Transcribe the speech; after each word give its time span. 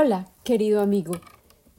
Hola, 0.00 0.28
querido 0.44 0.80
amigo. 0.80 1.14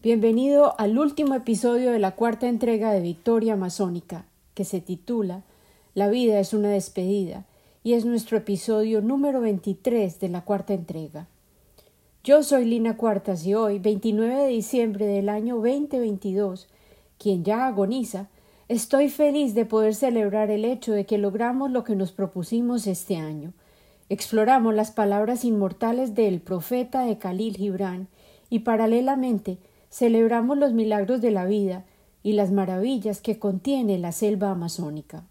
Bienvenido 0.04 0.78
al 0.78 0.98
último 0.98 1.36
episodio 1.36 1.94
de 1.94 2.00
la 2.00 2.16
cuarta 2.16 2.50
entrega 2.50 2.92
de 2.92 3.00
Victoria 3.00 3.56
Masónica, 3.56 4.26
que 4.56 4.66
se 4.66 4.82
titula 4.82 5.46
La 5.94 6.10
vida 6.10 6.38
es 6.42 6.54
una 6.54 6.68
despedida, 6.68 7.46
y 7.82 7.94
es 7.94 8.04
nuestro 8.04 8.36
episodio 8.36 9.00
número 9.00 9.40
23 9.40 10.20
de 10.20 10.28
la 10.28 10.44
cuarta 10.44 10.74
entrega. 10.74 11.28
Yo 12.22 12.44
soy 12.44 12.66
Lina 12.66 12.98
Cuartas 12.98 13.46
y 13.46 13.54
hoy, 13.54 13.80
29 13.80 14.36
de 14.36 14.48
diciembre 14.50 15.06
del 15.06 15.30
año 15.30 15.56
2022, 15.56 16.68
quien 17.18 17.46
ya 17.46 17.68
agoniza, 17.68 18.28
estoy 18.68 19.08
feliz 19.08 19.54
de 19.54 19.64
poder 19.64 19.96
celebrar 19.96 20.52
el 20.52 20.66
hecho 20.66 20.92
de 20.92 21.06
que 21.06 21.18
logramos 21.18 21.72
lo 21.72 21.86
que 21.86 21.96
nos 21.96 22.12
propusimos 22.12 22.86
este 22.86 23.16
año, 23.16 23.54
Exploramos 24.12 24.74
las 24.74 24.90
palabras 24.90 25.46
inmortales 25.46 26.16
del 26.16 26.42
profeta 26.42 27.04
de 27.04 27.20
Khalil 27.20 27.56
Gibran 27.56 28.08
y 28.50 28.60
paralelamente 28.60 29.58
celebramos 29.90 30.58
los 30.58 30.74
milagros 30.74 31.22
de 31.22 31.32
la 31.32 31.46
vida 31.46 31.86
y 32.24 32.34
las 32.34 32.52
maravillas 32.52 33.22
que 33.22 33.40
contiene 33.40 33.98
la 33.98 34.12
selva 34.12 34.52
amazónica. 34.52 35.24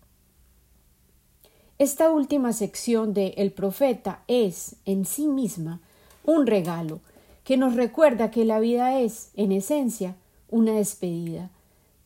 Esta 1.78 2.10
última 2.10 2.52
sección 2.52 3.14
de 3.14 3.28
El 3.36 3.52
profeta 3.52 4.22
es, 4.26 4.76
en 4.84 5.04
sí 5.04 5.28
misma, 5.28 5.80
un 6.24 6.46
regalo 6.46 7.00
que 7.44 7.56
nos 7.56 7.76
recuerda 7.76 8.30
que 8.30 8.44
la 8.44 8.58
vida 8.58 8.98
es, 8.98 9.30
en 9.34 9.52
esencia, 9.52 10.16
una 10.50 10.72
despedida, 10.72 11.50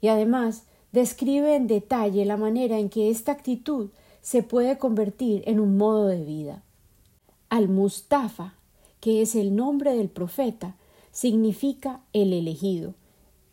y 0.00 0.08
además 0.08 0.64
describe 0.92 1.56
en 1.56 1.68
detalle 1.68 2.24
la 2.26 2.36
manera 2.36 2.78
en 2.78 2.90
que 2.90 3.08
esta 3.08 3.32
actitud 3.32 3.88
se 4.20 4.42
puede 4.42 4.78
convertir 4.78 5.42
en 5.46 5.58
un 5.58 5.76
modo 5.76 6.06
de 6.06 6.22
vida. 6.22 6.62
Al-Mustafa, 7.48 8.54
que 9.00 9.22
es 9.22 9.34
el 9.34 9.56
nombre 9.56 9.94
del 9.96 10.08
profeta, 10.08 10.76
significa 11.12 12.00
el 12.12 12.32
elegido, 12.32 12.94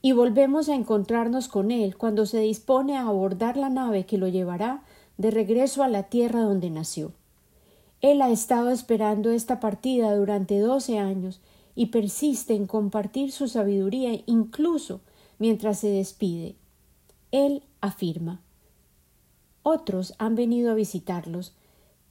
y 0.01 0.13
volvemos 0.13 0.69
a 0.69 0.75
encontrarnos 0.75 1.47
con 1.47 1.69
él 1.69 1.97
cuando 1.97 2.25
se 2.25 2.39
dispone 2.39 2.97
a 2.97 3.07
abordar 3.07 3.57
la 3.57 3.69
nave 3.69 4.05
que 4.05 4.17
lo 4.17 4.27
llevará 4.27 4.83
de 5.17 5.29
regreso 5.29 5.83
a 5.83 5.87
la 5.87 6.03
tierra 6.03 6.41
donde 6.41 6.71
nació. 6.71 7.11
Él 8.01 8.21
ha 8.21 8.31
estado 8.31 8.71
esperando 8.71 9.29
esta 9.29 9.59
partida 9.59 10.15
durante 10.15 10.57
doce 10.57 10.97
años 10.97 11.41
y 11.75 11.87
persiste 11.87 12.55
en 12.55 12.65
compartir 12.65 13.31
su 13.31 13.47
sabiduría 13.47 14.21
incluso 14.25 15.01
mientras 15.37 15.79
se 15.79 15.89
despide. 15.89 16.55
Él 17.31 17.61
afirma 17.81 18.41
otros 19.63 20.15
han 20.17 20.35
venido 20.35 20.71
a 20.71 20.73
visitarlos, 20.75 21.53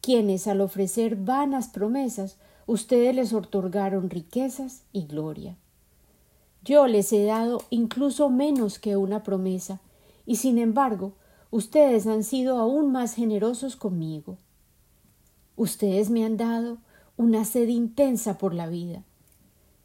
quienes 0.00 0.46
al 0.46 0.60
ofrecer 0.60 1.16
vanas 1.16 1.68
promesas 1.68 2.36
ustedes 2.68 3.14
les 3.14 3.32
otorgaron 3.32 4.10
riquezas 4.10 4.82
y 4.92 5.06
gloria. 5.06 5.56
Yo 6.62 6.86
les 6.86 7.10
he 7.14 7.24
dado 7.24 7.62
incluso 7.70 8.28
menos 8.28 8.78
que 8.78 8.98
una 8.98 9.22
promesa, 9.22 9.80
y 10.26 10.36
sin 10.36 10.58
embargo 10.58 11.14
ustedes 11.50 12.06
han 12.06 12.22
sido 12.22 12.58
aún 12.58 12.92
más 12.92 13.14
generosos 13.14 13.74
conmigo. 13.74 14.36
Ustedes 15.56 16.10
me 16.10 16.26
han 16.26 16.36
dado 16.36 16.76
una 17.16 17.46
sed 17.46 17.68
intensa 17.68 18.36
por 18.36 18.52
la 18.52 18.66
vida. 18.66 19.02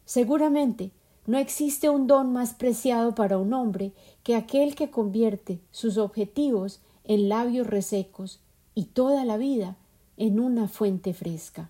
Seguramente 0.04 0.92
no 1.26 1.38
existe 1.38 1.90
un 1.90 2.06
don 2.06 2.34
más 2.34 2.54
preciado 2.54 3.16
para 3.16 3.38
un 3.38 3.54
hombre 3.54 3.94
que 4.24 4.36
aquel 4.36 4.76
que 4.76 4.92
convierte 4.92 5.62
sus 5.72 5.98
objetivos 5.98 6.82
en 7.06 7.30
labios 7.30 7.66
resecos 7.66 8.42
y 8.76 8.88
toda 8.88 9.24
la 9.24 9.38
vida 9.38 9.78
en 10.18 10.42
una 10.42 10.68
fuente 10.68 11.14
fresca. 11.14 11.70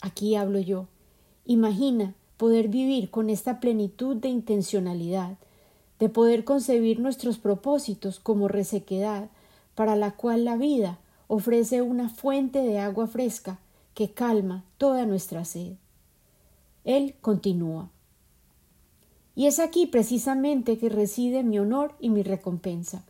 Aquí 0.00 0.36
hablo 0.36 0.58
yo. 0.58 0.86
Imagina 1.44 2.14
poder 2.36 2.68
vivir 2.68 3.10
con 3.10 3.30
esta 3.30 3.60
plenitud 3.60 4.16
de 4.16 4.28
intencionalidad, 4.28 5.36
de 5.98 6.08
poder 6.08 6.44
concebir 6.44 7.00
nuestros 7.00 7.38
propósitos 7.38 8.20
como 8.20 8.48
resequedad, 8.48 9.28
para 9.74 9.96
la 9.96 10.12
cual 10.12 10.44
la 10.44 10.56
vida 10.56 10.98
ofrece 11.26 11.82
una 11.82 12.08
fuente 12.08 12.62
de 12.62 12.78
agua 12.78 13.06
fresca 13.06 13.58
que 13.94 14.10
calma 14.10 14.64
toda 14.76 15.06
nuestra 15.06 15.44
sed. 15.44 15.74
Él 16.84 17.14
continúa. 17.20 17.90
Y 19.34 19.46
es 19.46 19.58
aquí 19.58 19.86
precisamente 19.86 20.78
que 20.78 20.88
reside 20.88 21.42
mi 21.42 21.58
honor 21.58 21.94
y 22.00 22.10
mi 22.10 22.22
recompensa 22.22 23.04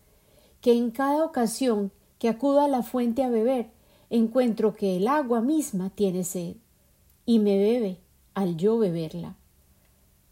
que 0.60 0.72
en 0.72 0.90
cada 0.90 1.24
ocasión 1.24 1.92
que 2.18 2.28
acudo 2.28 2.60
a 2.60 2.68
la 2.68 2.82
fuente 2.82 3.22
a 3.22 3.28
beber, 3.28 3.70
encuentro 4.10 4.74
que 4.74 4.96
el 4.96 5.06
agua 5.06 5.40
misma 5.40 5.90
tiene 5.90 6.24
sed, 6.24 6.56
y 7.28 7.40
me 7.40 7.58
bebe 7.58 7.98
al 8.32 8.56
yo 8.56 8.78
beberla. 8.78 9.36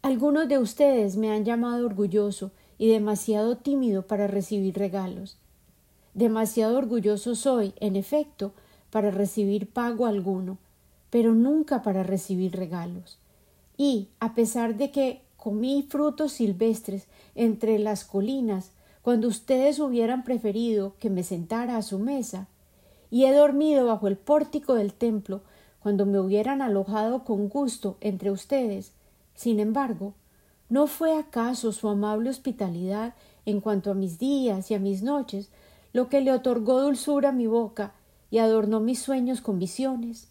Algunos 0.01 0.47
de 0.47 0.57
ustedes 0.57 1.15
me 1.15 1.29
han 1.29 1.45
llamado 1.45 1.85
orgulloso 1.85 2.49
y 2.79 2.87
demasiado 2.87 3.55
tímido 3.57 4.07
para 4.07 4.25
recibir 4.25 4.75
regalos. 4.79 5.37
Demasiado 6.15 6.75
orgulloso 6.75 7.35
soy, 7.35 7.75
en 7.79 7.97
efecto, 7.97 8.51
para 8.89 9.11
recibir 9.11 9.69
pago 9.69 10.07
alguno, 10.07 10.57
pero 11.11 11.35
nunca 11.35 11.83
para 11.83 12.01
recibir 12.01 12.55
regalos. 12.55 13.19
Y, 13.77 14.07
a 14.19 14.33
pesar 14.33 14.75
de 14.75 14.89
que 14.89 15.21
comí 15.37 15.85
frutos 15.87 16.31
silvestres 16.31 17.05
entre 17.35 17.77
las 17.77 18.05
colinas 18.05 18.71
cuando 19.03 19.27
ustedes 19.27 19.79
hubieran 19.79 20.23
preferido 20.23 20.95
que 20.97 21.11
me 21.11 21.21
sentara 21.21 21.77
a 21.77 21.83
su 21.83 21.99
mesa, 21.99 22.47
y 23.11 23.25
he 23.25 23.33
dormido 23.33 23.85
bajo 23.85 24.07
el 24.07 24.17
pórtico 24.17 24.73
del 24.73 24.93
templo 24.93 25.41
cuando 25.87 26.05
me 26.05 26.19
hubieran 26.19 26.61
alojado 26.61 27.23
con 27.23 27.47
gusto 27.47 27.95
entre 28.01 28.29
ustedes. 28.29 28.91
Sin 29.35 29.57
embargo, 29.61 30.15
¿no 30.67 30.87
fue 30.87 31.17
acaso 31.17 31.71
su 31.71 31.87
amable 31.87 32.29
hospitalidad 32.29 33.15
en 33.45 33.61
cuanto 33.61 33.91
a 33.91 33.93
mis 33.93 34.19
días 34.19 34.69
y 34.69 34.73
a 34.73 34.79
mis 34.79 35.01
noches 35.01 35.47
lo 35.93 36.09
que 36.09 36.19
le 36.19 36.33
otorgó 36.33 36.81
dulzura 36.81 37.29
a 37.29 37.31
mi 37.31 37.47
boca 37.47 37.93
y 38.29 38.39
adornó 38.39 38.81
mis 38.81 38.99
sueños 38.99 39.39
con 39.39 39.59
visiones? 39.59 40.27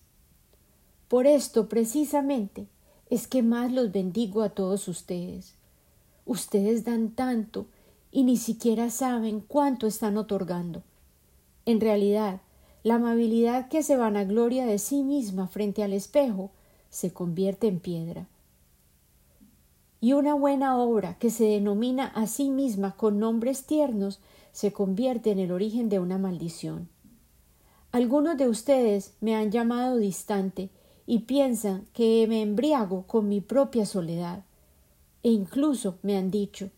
Por 1.09 1.27
esto, 1.27 1.71
precisamente, 1.71 2.67
es 3.09 3.27
que 3.27 3.43
más 3.43 3.73
los 3.73 3.91
bendigo 3.93 4.43
a 4.43 4.51
todos 4.51 4.89
ustedes. 4.89 5.55
Ustedes 6.27 6.85
dan 6.85 7.13
tanto 7.13 7.65
y 8.13 8.25
ni 8.25 8.37
siquiera 8.37 8.91
saben 8.91 9.41
cuánto 9.41 9.87
están 9.87 10.19
otorgando. 10.19 10.83
En 11.65 11.81
realidad, 11.81 12.43
la 12.87 12.95
amabilidad 12.95 13.67
que 13.67 13.83
se 13.83 13.97
vanagloria 13.97 14.65
de 14.65 14.79
sí 14.79 15.03
misma 15.03 15.49
frente 15.49 15.83
al 15.83 15.93
espejo 15.93 16.53
se 16.89 17.13
convierte 17.13 17.67
en 17.67 17.81
piedra. 17.81 18.29
Y 20.01 20.13
una 20.13 20.35
buena 20.35 20.79
obra 20.79 21.19
que 21.19 21.31
se 21.31 21.47
denomina 21.47 22.07
a 22.07 22.29
sí 22.29 22.49
misma 22.49 22.95
con 22.95 23.19
nombres 23.19 23.65
tiernos 23.65 24.21
se 24.53 24.73
convierte 24.73 25.33
en 25.33 25.41
el 25.41 25.51
origen 25.51 25.89
de 25.89 25.99
una 25.99 26.17
maldición. 26.17 26.89
Algunos 27.91 28.37
de 28.37 28.49
ustedes 28.49 29.15
me 29.21 29.35
han 29.35 29.51
llamado 29.51 29.97
distante 29.97 30.71
y 31.09 31.21
piensan 31.21 31.87
que 31.93 32.25
me 32.29 32.41
embriago 32.41 33.03
con 33.09 33.29
mi 33.29 33.41
propia 33.41 33.85
soledad, 33.85 34.45
e 35.25 35.31
incluso 35.31 35.99
me 36.03 36.17
han 36.17 36.31
dicho 36.31 36.71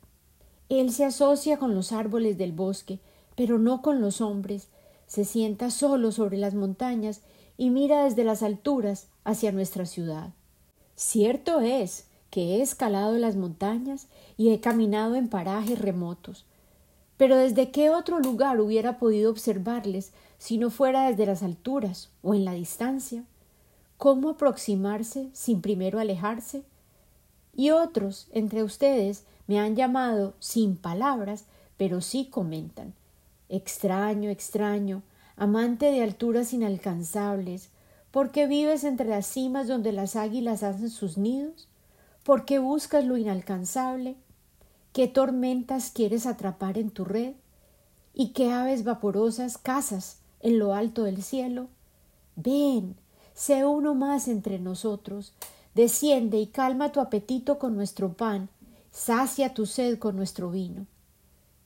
él 0.69 0.91
se 0.93 1.05
asocia 1.05 1.59
con 1.59 1.75
los 1.75 1.93
árboles 1.93 2.37
del 2.37 2.53
bosque, 2.53 2.99
pero 3.37 3.59
no 3.59 3.81
con 3.81 4.01
los 4.01 4.21
hombres. 4.21 4.69
Se 5.09 5.25
sienta 5.25 5.71
solo 5.71 6.13
sobre 6.13 6.39
las 6.39 6.55
montañas 6.55 7.23
y 7.57 7.71
mira 7.71 8.05
desde 8.05 8.23
las 8.23 8.45
alturas 8.45 9.09
hacia 9.25 9.51
nuestra 9.51 9.85
ciudad. 9.85 10.31
Cierto 10.95 11.61
es 11.61 12.07
que 12.31 12.57
he 12.57 12.63
escalado 12.63 13.19
las 13.19 13.35
montañas 13.35 14.07
y 14.37 14.51
he 14.51 14.61
caminado 14.61 15.17
en 15.17 15.29
parajes 15.29 15.81
remotos. 15.81 16.45
Pero 17.17 17.37
desde 17.37 17.73
qué 17.73 17.91
otro 17.91 18.21
lugar 18.21 18.61
hubiera 18.61 18.99
podido 18.99 19.31
observarles 19.31 20.13
si 20.39 20.57
no 20.57 20.71
fuera 20.71 21.09
desde 21.09 21.27
las 21.27 21.43
alturas 21.43 22.11
o 22.23 22.35
en 22.35 22.45
la 22.45 22.53
distancia? 22.53 23.25
¿Cómo 23.97 24.31
aproximarse 24.31 25.29
sin 25.33 25.61
primero 25.61 25.99
alejarse? 25.99 26.63
Y 27.57 27.71
otros 27.71 28.29
entre 28.33 28.63
ustedes 28.63 29.25
me 29.49 29.59
han 29.59 29.75
llamado 29.75 30.35
sin 30.39 30.77
palabras, 30.77 31.47
pero 31.77 32.01
sí 32.01 32.27
comentan. 32.27 32.95
Extraño, 33.49 34.29
extraño, 34.29 35.03
amante 35.37 35.87
de 35.87 36.03
alturas 36.03 36.53
inalcanzables, 36.53 37.71
¿por 38.11 38.31
qué 38.31 38.47
vives 38.47 38.85
entre 38.85 39.09
las 39.09 39.27
cimas 39.27 39.69
donde 39.69 39.93
las 39.93 40.17
águilas 40.17 40.63
hacen 40.63 40.91
sus 40.91 41.17
nidos? 41.17 41.69
¿Por 42.25 42.45
qué 42.45 42.59
buscas 42.59 43.07
lo 43.07 43.17
inalcanzable? 43.17 44.17
¿Qué 44.93 45.09
tormentas 45.09 45.91
quieres 45.91 46.27
atrapar 46.27 46.77
en 46.77 46.91
tu 46.91 47.07
red? 47.07 47.35
¿Y 48.13 48.33
qué 48.33 48.51
aves 48.51 48.85
vaporosas 48.85 49.57
cazas 49.57 50.19
en 50.41 50.59
lo 50.59 50.75
alto 50.75 51.05
del 51.05 51.23
cielo? 51.23 51.69
Ven, 52.37 52.97
sé 53.33 53.65
uno 53.65 53.95
más 53.95 54.29
entre 54.29 54.59
nosotros, 54.59 55.33
desciende 55.75 56.39
y 56.39 56.49
calma 56.49 56.93
tu 56.93 57.01
apetito 57.01 57.59
con 57.59 57.77
nuestro 57.77 58.13
pan, 58.13 58.51
sacia 58.91 59.55
tu 59.55 59.65
sed 59.65 59.99
con 59.99 60.17
nuestro 60.17 60.51
vino. 60.51 60.87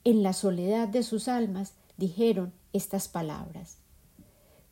En 0.05 0.23
la 0.23 0.33
soledad 0.33 0.87
de 0.87 1.03
sus 1.03 1.27
almas 1.27 1.73
dijeron 1.97 2.51
estas 2.73 3.07
palabras. 3.07 3.77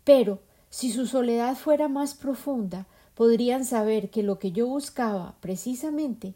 Pero 0.04 0.40
si 0.70 0.92
su 0.92 1.08
soledad 1.08 1.56
fuera 1.56 1.88
más 1.88 2.16
profunda, 2.16 2.88
podrían 3.16 3.66
saber 3.66 4.10
que 4.10 4.24
lo 4.24 4.40
que 4.40 4.52
yo 4.52 4.68
buscaba 4.68 5.36
precisamente 5.40 6.34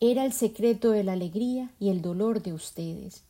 era 0.00 0.24
el 0.24 0.32
secreto 0.32 0.92
de 0.92 1.04
la 1.04 1.12
alegría 1.12 1.70
y 1.80 1.90
el 1.90 2.00
dolor 2.00 2.42
de 2.42 2.52
ustedes, 2.52 3.24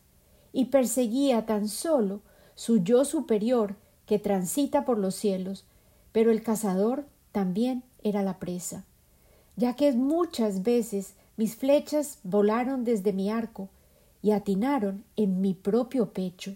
y 0.53 0.65
perseguía 0.65 1.45
tan 1.45 1.67
solo 1.67 2.21
su 2.55 2.77
yo 2.77 3.05
superior 3.05 3.75
que 4.05 4.19
transita 4.19 4.85
por 4.85 4.97
los 4.97 5.15
cielos, 5.15 5.65
pero 6.11 6.31
el 6.31 6.43
cazador 6.43 7.05
también 7.31 7.83
era 8.03 8.21
la 8.21 8.37
presa, 8.39 8.85
ya 9.55 9.75
que 9.75 9.91
muchas 9.93 10.63
veces 10.63 11.13
mis 11.37 11.55
flechas 11.55 12.19
volaron 12.23 12.83
desde 12.83 13.13
mi 13.13 13.29
arco 13.29 13.69
y 14.21 14.31
atinaron 14.31 15.03
en 15.15 15.41
mi 15.41 15.53
propio 15.53 16.11
pecho. 16.11 16.55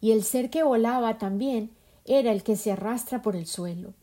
Y 0.00 0.12
el 0.12 0.22
ser 0.22 0.50
que 0.50 0.62
volaba 0.62 1.18
también 1.18 1.70
era 2.04 2.32
el 2.32 2.42
que 2.42 2.56
se 2.56 2.72
arrastra 2.72 3.22
por 3.22 3.36
el 3.36 3.46
suelo. 3.46 3.94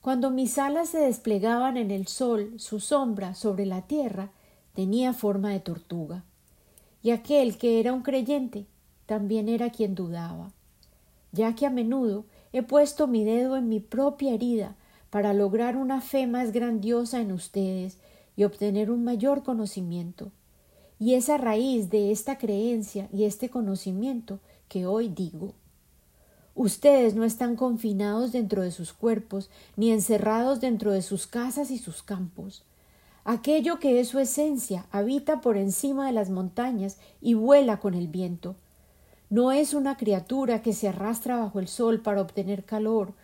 Cuando 0.00 0.30
mis 0.30 0.56
alas 0.58 0.90
se 0.90 0.98
desplegaban 0.98 1.76
en 1.76 1.90
el 1.90 2.06
sol, 2.06 2.54
su 2.58 2.80
sombra 2.80 3.34
sobre 3.34 3.66
la 3.66 3.82
tierra 3.82 4.30
tenía 4.74 5.12
forma 5.12 5.50
de 5.50 5.60
tortuga. 5.60 6.24
Y 7.02 7.10
aquel 7.10 7.58
que 7.58 7.80
era 7.80 7.92
un 7.92 8.02
creyente 8.02 8.66
también 9.06 9.48
era 9.48 9.70
quien 9.70 9.94
dudaba, 9.94 10.52
ya 11.32 11.54
que 11.54 11.66
a 11.66 11.70
menudo 11.70 12.24
he 12.52 12.62
puesto 12.62 13.06
mi 13.06 13.24
dedo 13.24 13.56
en 13.56 13.68
mi 13.68 13.80
propia 13.80 14.32
herida 14.32 14.76
para 15.10 15.34
lograr 15.34 15.76
una 15.76 16.00
fe 16.00 16.26
más 16.26 16.52
grandiosa 16.52 17.20
en 17.20 17.32
ustedes 17.32 17.98
y 18.36 18.44
obtener 18.44 18.90
un 18.90 19.04
mayor 19.04 19.42
conocimiento. 19.42 20.30
Y 21.00 21.14
es 21.14 21.30
a 21.30 21.38
raíz 21.38 21.90
de 21.90 22.12
esta 22.12 22.38
creencia 22.38 23.08
y 23.10 23.24
este 23.24 23.48
conocimiento 23.48 24.38
que 24.68 24.86
hoy 24.86 25.08
digo 25.08 25.54
Ustedes 26.54 27.14
no 27.14 27.24
están 27.24 27.56
confinados 27.56 28.32
dentro 28.32 28.60
de 28.60 28.70
sus 28.70 28.92
cuerpos, 28.92 29.48
ni 29.76 29.92
encerrados 29.92 30.60
dentro 30.60 30.92
de 30.92 31.00
sus 31.00 31.26
casas 31.26 31.70
y 31.70 31.78
sus 31.78 32.02
campos. 32.02 32.64
Aquello 33.24 33.78
que 33.78 33.98
es 33.98 34.08
su 34.08 34.18
esencia 34.18 34.84
habita 34.90 35.40
por 35.40 35.56
encima 35.56 36.06
de 36.06 36.12
las 36.12 36.28
montañas 36.28 36.98
y 37.22 37.32
vuela 37.32 37.78
con 37.78 37.94
el 37.94 38.08
viento. 38.08 38.56
No 39.30 39.52
es 39.52 39.72
una 39.72 39.96
criatura 39.96 40.60
que 40.60 40.74
se 40.74 40.88
arrastra 40.88 41.38
bajo 41.38 41.60
el 41.60 41.68
sol 41.68 42.00
para 42.00 42.20
obtener 42.20 42.64
calor, 42.64 43.14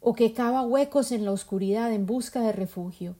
o 0.00 0.14
que 0.14 0.32
cava 0.32 0.62
huecos 0.62 1.12
en 1.12 1.26
la 1.26 1.32
oscuridad 1.32 1.92
en 1.92 2.06
busca 2.06 2.40
de 2.40 2.52
refugio. 2.52 3.14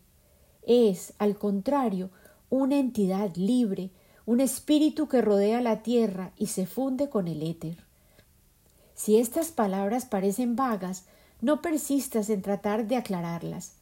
Es, 0.63 1.13
al 1.19 1.37
contrario, 1.37 2.09
una 2.49 2.79
entidad 2.79 3.35
libre, 3.35 3.91
un 4.27 4.41
espíritu 4.41 5.07
que 5.09 5.23
rodea 5.23 5.61
la 5.61 5.83
tierra 5.83 6.33
y 6.37 6.49
se 6.49 6.67
funde 6.67 7.09
con 7.09 7.29
el 7.29 7.43
éter. 7.43 7.79
Si 8.95 9.19
estas 9.19 9.53
palabras 9.53 10.05
parecen 10.05 10.57
vagas, 10.57 11.05
no 11.41 11.63
persistas 11.63 12.29
en 12.29 12.43
tratar 12.43 12.89
de 12.89 12.97
aclararlas. 12.97 13.75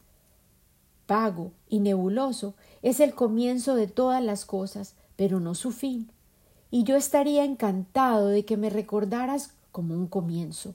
Vago 1.09 1.53
y 1.69 1.81
nebuloso 1.81 2.55
es 2.83 3.01
el 3.01 3.15
comienzo 3.15 3.75
de 3.75 3.87
todas 3.87 4.23
las 4.23 4.45
cosas, 4.45 4.95
pero 5.17 5.41
no 5.41 5.55
su 5.55 5.71
fin. 5.71 6.11
Y 6.71 6.85
yo 6.85 6.97
estaría 6.97 7.45
encantado 7.45 8.29
de 8.29 8.45
que 8.45 8.57
me 8.57 8.69
recordaras 8.69 9.53
como 9.73 9.95
un 9.95 10.09
comienzo. 10.09 10.75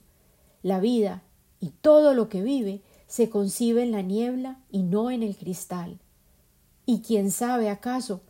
La 0.64 0.80
vida 0.80 1.22
y 1.60 1.70
todo 1.82 2.14
lo 2.14 2.30
que 2.30 2.42
vive 2.42 2.82
se 3.08 3.30
concibe 3.30 3.84
en 3.84 3.92
la 3.92 4.02
niebla 4.02 4.60
y 4.72 4.84
no 4.84 5.12
en 5.12 5.24
el 5.24 5.36
cristal. 5.36 6.00
Y 6.86 7.02
quién 7.02 7.32
sabe 7.32 7.70
acaso, 7.70 8.22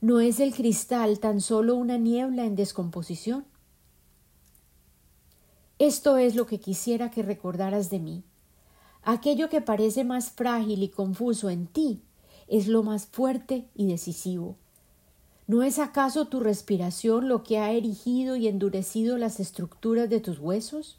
¿no 0.00 0.20
es 0.20 0.40
el 0.40 0.54
cristal 0.54 1.18
tan 1.18 1.40
solo 1.40 1.74
una 1.74 1.96
niebla 1.96 2.44
en 2.44 2.56
descomposición? 2.56 3.44
Esto 5.78 6.16
es 6.16 6.34
lo 6.34 6.46
que 6.46 6.58
quisiera 6.58 7.10
que 7.10 7.22
recordaras 7.22 7.90
de 7.90 7.98
mí. 7.98 8.24
Aquello 9.02 9.48
que 9.48 9.60
parece 9.60 10.04
más 10.04 10.30
frágil 10.30 10.82
y 10.82 10.88
confuso 10.88 11.50
en 11.50 11.66
ti 11.66 12.02
es 12.48 12.66
lo 12.66 12.82
más 12.82 13.06
fuerte 13.06 13.68
y 13.74 13.86
decisivo. 13.86 14.56
¿No 15.46 15.62
es 15.62 15.78
acaso 15.78 16.26
tu 16.26 16.40
respiración 16.40 17.28
lo 17.28 17.44
que 17.44 17.58
ha 17.58 17.70
erigido 17.72 18.36
y 18.36 18.48
endurecido 18.48 19.16
las 19.16 19.38
estructuras 19.38 20.10
de 20.10 20.20
tus 20.20 20.38
huesos? 20.40 20.98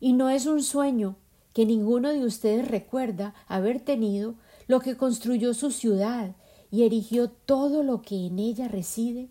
¿Y 0.00 0.12
no 0.12 0.30
es 0.30 0.46
un 0.46 0.62
sueño 0.62 1.16
que 1.54 1.66
ninguno 1.66 2.10
de 2.10 2.24
ustedes 2.24 2.68
recuerda 2.68 3.34
haber 3.48 3.80
tenido 3.80 4.34
lo 4.68 4.78
que 4.78 4.96
construyó 4.96 5.54
su 5.54 5.72
ciudad 5.72 6.36
y 6.70 6.84
erigió 6.84 7.30
todo 7.30 7.82
lo 7.82 8.02
que 8.02 8.26
en 8.26 8.38
ella 8.38 8.68
reside? 8.68 9.28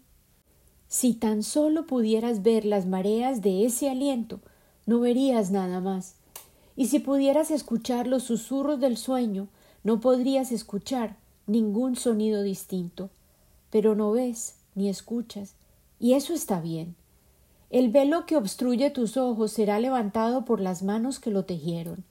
Si 0.88 1.14
tan 1.14 1.44
solo 1.44 1.86
pudieras 1.86 2.44
ver 2.44 2.66
las 2.66 2.86
mareas 2.86 3.42
de 3.42 3.66
ese 3.66 3.90
aliento, 3.90 4.40
no 4.86 5.00
verías 5.00 5.52
nada 5.52 5.82
más. 5.82 6.16
Y 6.76 6.88
si 6.88 7.00
pudieras 7.00 7.52
escuchar 7.52 8.08
los 8.08 8.24
susurros 8.24 8.80
del 8.80 8.98
sueño, 8.98 9.48
no 9.84 10.00
podrías 10.00 10.52
escuchar 10.52 11.18
ningún 11.46 11.96
sonido 11.96 12.44
distinto. 12.44 13.10
Pero 13.70 13.96
no 13.96 14.12
ves 14.12 14.56
ni 14.76 14.88
escuchas, 14.90 15.56
y 16.00 16.14
eso 16.14 16.34
está 16.34 16.62
bien. 16.62 16.96
El 17.70 17.90
velo 17.90 18.26
que 18.26 18.38
obstruye 18.38 18.90
tus 18.92 19.18
ojos 19.18 19.52
será 19.52 19.80
levantado 19.80 20.46
por 20.46 20.62
las 20.62 20.84
manos 20.84 21.20
que 21.20 21.32
lo 21.32 21.44
tejieron, 21.44 22.06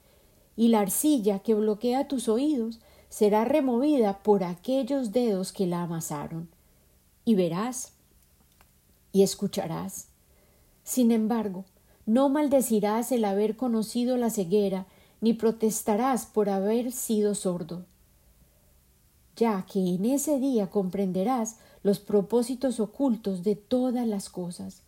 y 0.56 0.68
la 0.68 0.80
arcilla 0.80 1.38
que 1.38 1.54
bloquea 1.54 2.08
tus 2.08 2.28
oídos 2.28 2.80
será 3.16 3.46
removida 3.46 4.18
por 4.22 4.44
aquellos 4.44 5.10
dedos 5.10 5.50
que 5.50 5.66
la 5.66 5.80
amasaron. 5.80 6.50
Y 7.24 7.34
verás 7.34 7.92
y 9.10 9.22
escucharás. 9.22 10.08
Sin 10.84 11.10
embargo, 11.10 11.64
no 12.04 12.28
maldecirás 12.28 13.12
el 13.12 13.24
haber 13.24 13.56
conocido 13.56 14.18
la 14.18 14.28
ceguera, 14.28 14.84
ni 15.22 15.32
protestarás 15.32 16.26
por 16.26 16.50
haber 16.50 16.92
sido 16.92 17.34
sordo, 17.34 17.86
ya 19.34 19.64
que 19.64 19.78
en 19.78 20.04
ese 20.04 20.38
día 20.38 20.68
comprenderás 20.68 21.56
los 21.82 21.98
propósitos 22.00 22.80
ocultos 22.80 23.42
de 23.42 23.56
todas 23.56 24.06
las 24.06 24.28
cosas, 24.28 24.82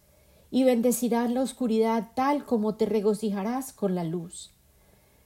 y 0.51 0.65
bendecirás 0.65 1.31
la 1.31 1.41
oscuridad 1.41 2.09
tal 2.15 2.45
como 2.45 2.75
te 2.75 2.85
regocijarás 2.85 3.73
con 3.73 3.95
la 3.95 4.05
luz. 4.05 4.51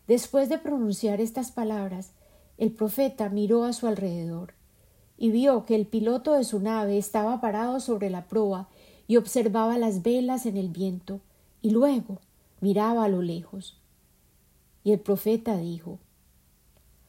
Después 0.06 0.48
de 0.48 0.58
pronunciar 0.58 1.20
estas 1.20 1.50
palabras, 1.50 2.12
el 2.62 2.70
profeta 2.70 3.28
miró 3.28 3.64
a 3.64 3.72
su 3.72 3.88
alrededor 3.88 4.54
y 5.18 5.32
vio 5.32 5.66
que 5.66 5.74
el 5.74 5.84
piloto 5.84 6.34
de 6.34 6.44
su 6.44 6.60
nave 6.60 6.96
estaba 6.96 7.40
parado 7.40 7.80
sobre 7.80 8.08
la 8.08 8.28
proa 8.28 8.68
y 9.08 9.16
observaba 9.16 9.78
las 9.78 10.04
velas 10.04 10.46
en 10.46 10.56
el 10.56 10.68
viento, 10.68 11.18
y 11.60 11.70
luego 11.70 12.20
miraba 12.60 13.02
a 13.02 13.08
lo 13.08 13.20
lejos. 13.20 13.80
Y 14.84 14.92
el 14.92 15.00
profeta 15.00 15.56
dijo 15.56 15.98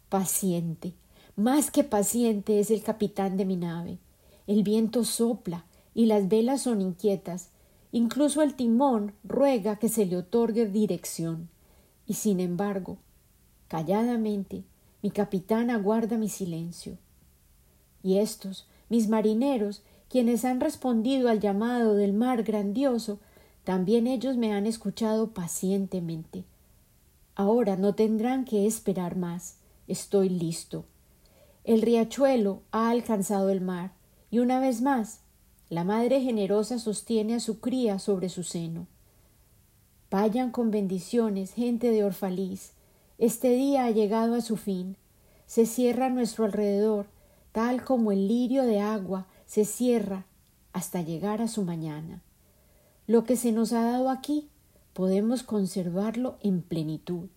Paciente, 0.09 0.93
más 1.35 1.69
que 1.69 1.83
paciente 1.83 2.59
es 2.59 2.71
el 2.71 2.81
capitán 2.81 3.37
de 3.37 3.45
mi 3.45 3.55
nave. 3.55 3.99
El 4.47 4.63
viento 4.63 5.03
sopla 5.03 5.65
y 5.93 6.07
las 6.07 6.29
velas 6.29 6.63
son 6.63 6.81
inquietas. 6.81 7.51
Incluso 7.91 8.41
el 8.41 8.55
timón 8.55 9.13
ruega 9.23 9.75
que 9.75 9.89
se 9.89 10.07
le 10.07 10.17
otorgue 10.17 10.65
dirección. 10.65 11.47
Y 12.07 12.15
sin 12.15 12.39
embargo, 12.39 12.97
calladamente, 13.67 14.63
mi 15.03 15.11
capitán 15.11 15.69
aguarda 15.69 16.17
mi 16.17 16.29
silencio. 16.29 16.97
Y 18.01 18.17
estos, 18.17 18.67
mis 18.89 19.09
marineros, 19.09 19.83
quienes 20.09 20.45
han 20.45 20.59
respondido 20.59 21.29
al 21.29 21.39
llamado 21.39 21.93
del 21.93 22.13
mar 22.13 22.43
grandioso, 22.43 23.19
también 23.63 24.07
ellos 24.07 24.37
me 24.37 24.53
han 24.53 24.65
escuchado 24.65 25.31
pacientemente. 25.31 26.45
Ahora 27.35 27.75
no 27.75 27.95
tendrán 27.95 28.45
que 28.45 28.65
esperar 28.65 29.15
más. 29.17 29.57
Estoy 29.87 30.29
listo. 30.29 30.85
El 31.63 31.81
riachuelo 31.81 32.61
ha 32.71 32.89
alcanzado 32.89 33.49
el 33.49 33.61
mar, 33.61 33.91
y 34.31 34.39
una 34.39 34.59
vez 34.59 34.81
más 34.81 35.19
la 35.69 35.83
madre 35.83 36.21
generosa 36.21 36.77
sostiene 36.77 37.35
a 37.35 37.39
su 37.39 37.59
cría 37.59 37.99
sobre 37.99 38.29
su 38.29 38.43
seno. 38.43 38.87
Vayan 40.11 40.51
con 40.51 40.71
bendiciones, 40.71 41.53
gente 41.53 41.89
de 41.89 42.03
Orfalís. 42.03 42.73
Este 43.23 43.51
día 43.51 43.85
ha 43.85 43.91
llegado 43.91 44.35
a 44.35 44.41
su 44.41 44.57
fin. 44.57 44.97
Se 45.45 45.65
cierra 45.65 46.07
a 46.07 46.09
nuestro 46.09 46.43
alrededor, 46.43 47.05
tal 47.53 47.85
como 47.85 48.11
el 48.11 48.27
lirio 48.27 48.63
de 48.63 48.81
agua 48.81 49.27
se 49.45 49.63
cierra 49.63 50.25
hasta 50.73 51.01
llegar 51.01 51.41
a 51.41 51.47
su 51.47 51.63
mañana. 51.63 52.21
Lo 53.07 53.23
que 53.23 53.37
se 53.37 53.53
nos 53.53 53.71
ha 53.71 53.81
dado 53.81 54.09
aquí 54.09 54.49
podemos 54.91 55.41
conservarlo 55.41 56.35
en 56.41 56.61
plenitud. 56.61 57.29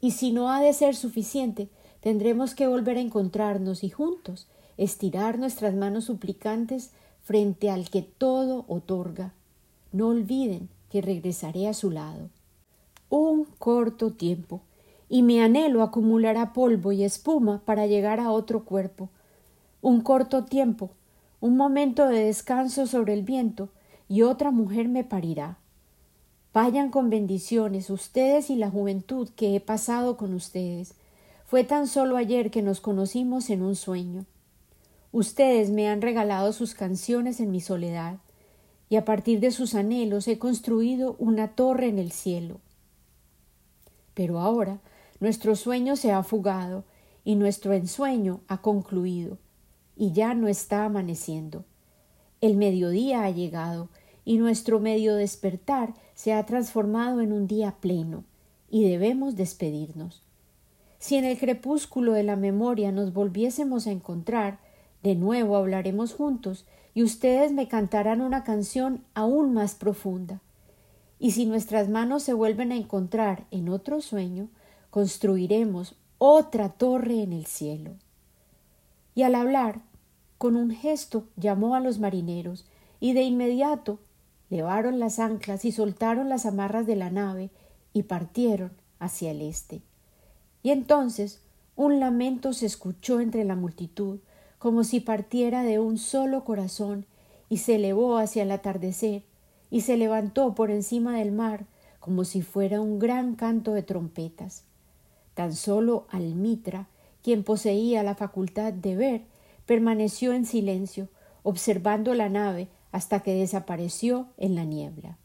Y 0.00 0.12
si 0.12 0.30
no 0.30 0.52
ha 0.52 0.60
de 0.60 0.72
ser 0.72 0.94
suficiente, 0.94 1.68
tendremos 2.00 2.54
que 2.54 2.68
volver 2.68 2.96
a 2.96 3.00
encontrarnos 3.00 3.82
y 3.82 3.90
juntos 3.90 4.46
estirar 4.76 5.36
nuestras 5.36 5.74
manos 5.74 6.04
suplicantes 6.04 6.92
frente 7.24 7.70
al 7.70 7.90
que 7.90 8.02
todo 8.02 8.64
otorga. 8.68 9.34
No 9.90 10.10
olviden 10.10 10.68
que 10.90 11.02
regresaré 11.02 11.66
a 11.66 11.74
su 11.74 11.90
lado. 11.90 12.30
Un 13.10 13.46
corto 13.58 14.12
tiempo, 14.12 14.60
y 15.12 15.20
mi 15.20 15.40
anhelo 15.40 15.82
acumulará 15.82 16.54
polvo 16.54 16.90
y 16.90 17.04
espuma 17.04 17.60
para 17.66 17.86
llegar 17.86 18.18
a 18.18 18.30
otro 18.30 18.64
cuerpo. 18.64 19.10
Un 19.82 20.00
corto 20.00 20.46
tiempo, 20.46 20.88
un 21.38 21.54
momento 21.58 22.08
de 22.08 22.24
descanso 22.24 22.86
sobre 22.86 23.12
el 23.12 23.22
viento, 23.22 23.68
y 24.08 24.22
otra 24.22 24.50
mujer 24.50 24.88
me 24.88 25.04
parirá. 25.04 25.58
Vayan 26.54 26.90
con 26.90 27.10
bendiciones 27.10 27.90
ustedes 27.90 28.48
y 28.48 28.56
la 28.56 28.70
juventud 28.70 29.28
que 29.36 29.54
he 29.54 29.60
pasado 29.60 30.16
con 30.16 30.32
ustedes, 30.32 30.94
Fue 31.44 31.62
tan 31.62 31.88
solo 31.88 32.16
ayer 32.16 32.50
que 32.50 32.62
nos 32.62 32.80
conocimos 32.80 33.50
en 33.50 33.60
un 33.60 33.76
sueño. 33.76 34.24
Ustedes 35.12 35.68
me 35.68 35.90
han 35.90 36.00
regalado 36.00 36.54
sus 36.54 36.72
canciones 36.72 37.38
en 37.38 37.50
mi 37.50 37.60
soledad, 37.60 38.16
y 38.88 38.96
a 38.96 39.04
partir 39.04 39.40
de 39.40 39.50
sus 39.50 39.74
anhelos 39.74 40.26
he 40.26 40.38
construido 40.38 41.16
una 41.18 41.48
torre 41.48 41.88
en 41.88 41.98
el 41.98 42.12
cielo. 42.12 42.60
Pero 44.14 44.38
ahora 44.38 44.80
nuestro 45.22 45.54
sueño 45.54 45.94
se 45.94 46.10
ha 46.10 46.24
fugado 46.24 46.82
y 47.24 47.36
nuestro 47.36 47.74
ensueño 47.74 48.40
ha 48.48 48.60
concluido, 48.60 49.38
y 49.94 50.10
ya 50.10 50.34
no 50.34 50.48
está 50.48 50.84
amaneciendo. 50.84 51.64
El 52.40 52.56
mediodía 52.56 53.22
ha 53.22 53.30
llegado, 53.30 53.88
y 54.24 54.38
nuestro 54.38 54.80
medio 54.80 55.14
despertar 55.14 55.94
se 56.14 56.32
ha 56.32 56.44
transformado 56.44 57.20
en 57.20 57.32
un 57.32 57.46
día 57.46 57.76
pleno, 57.80 58.24
y 58.68 58.82
debemos 58.82 59.36
despedirnos. 59.36 60.24
Si 60.98 61.14
en 61.14 61.24
el 61.24 61.38
crepúsculo 61.38 62.14
de 62.14 62.24
la 62.24 62.34
memoria 62.34 62.90
nos 62.90 63.12
volviésemos 63.12 63.86
a 63.86 63.92
encontrar, 63.92 64.58
de 65.04 65.14
nuevo 65.14 65.56
hablaremos 65.56 66.14
juntos 66.14 66.66
y 66.94 67.04
ustedes 67.04 67.52
me 67.52 67.68
cantarán 67.68 68.22
una 68.22 68.42
canción 68.42 69.04
aún 69.14 69.54
más 69.54 69.76
profunda. 69.76 70.40
Y 71.20 71.30
si 71.30 71.46
nuestras 71.46 71.88
manos 71.88 72.24
se 72.24 72.34
vuelven 72.34 72.72
a 72.72 72.76
encontrar 72.76 73.46
en 73.52 73.68
otro 73.68 74.00
sueño, 74.00 74.48
construiremos 74.92 75.96
otra 76.18 76.68
torre 76.68 77.22
en 77.22 77.32
el 77.32 77.46
cielo. 77.46 77.92
Y 79.14 79.22
al 79.22 79.34
hablar, 79.34 79.80
con 80.36 80.54
un 80.54 80.70
gesto 80.70 81.24
llamó 81.36 81.74
a 81.74 81.80
los 81.80 81.98
marineros, 81.98 82.66
y 83.00 83.14
de 83.14 83.22
inmediato 83.22 84.00
levaron 84.50 84.98
las 84.98 85.18
anclas 85.18 85.64
y 85.64 85.72
soltaron 85.72 86.28
las 86.28 86.44
amarras 86.44 86.86
de 86.86 86.96
la 86.96 87.08
nave 87.08 87.48
y 87.94 88.02
partieron 88.02 88.70
hacia 88.98 89.30
el 89.30 89.40
este. 89.40 89.80
Y 90.62 90.72
entonces 90.72 91.40
un 91.74 91.98
lamento 91.98 92.52
se 92.52 92.66
escuchó 92.66 93.20
entre 93.20 93.44
la 93.44 93.56
multitud, 93.56 94.18
como 94.58 94.84
si 94.84 95.00
partiera 95.00 95.62
de 95.62 95.78
un 95.78 95.96
solo 95.96 96.44
corazón, 96.44 97.06
y 97.48 97.56
se 97.56 97.76
elevó 97.76 98.18
hacia 98.18 98.42
el 98.42 98.50
atardecer, 98.50 99.22
y 99.70 99.80
se 99.80 99.96
levantó 99.96 100.54
por 100.54 100.70
encima 100.70 101.16
del 101.16 101.32
mar, 101.32 101.64
como 101.98 102.26
si 102.26 102.42
fuera 102.42 102.82
un 102.82 102.98
gran 102.98 103.36
canto 103.36 103.72
de 103.72 103.82
trompetas. 103.82 104.64
Tan 105.34 105.54
solo 105.54 106.06
Almitra, 106.10 106.88
quien 107.22 107.44
poseía 107.44 108.02
la 108.02 108.14
facultad 108.14 108.72
de 108.72 108.96
ver, 108.96 109.22
permaneció 109.66 110.32
en 110.32 110.44
silencio, 110.44 111.08
observando 111.42 112.14
la 112.14 112.28
nave 112.28 112.68
hasta 112.90 113.20
que 113.20 113.34
desapareció 113.34 114.28
en 114.36 114.54
la 114.54 114.64
niebla. 114.64 115.16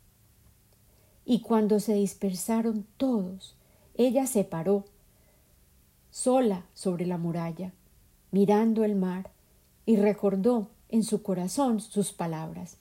Y 1.25 1.41
cuando 1.41 1.79
se 1.79 1.93
dispersaron 1.93 2.85
todos, 2.95 3.55
ella 3.95 4.25
se 4.27 4.43
paró 4.43 4.85
sola 6.09 6.65
sobre 6.73 7.05
la 7.05 7.17
muralla, 7.17 7.73
mirando 8.31 8.83
el 8.83 8.95
mar, 8.95 9.29
y 9.85 9.97
recordó 9.97 10.69
en 10.89 11.03
su 11.03 11.21
corazón 11.21 11.79
sus 11.79 12.11
palabras. 12.11 12.77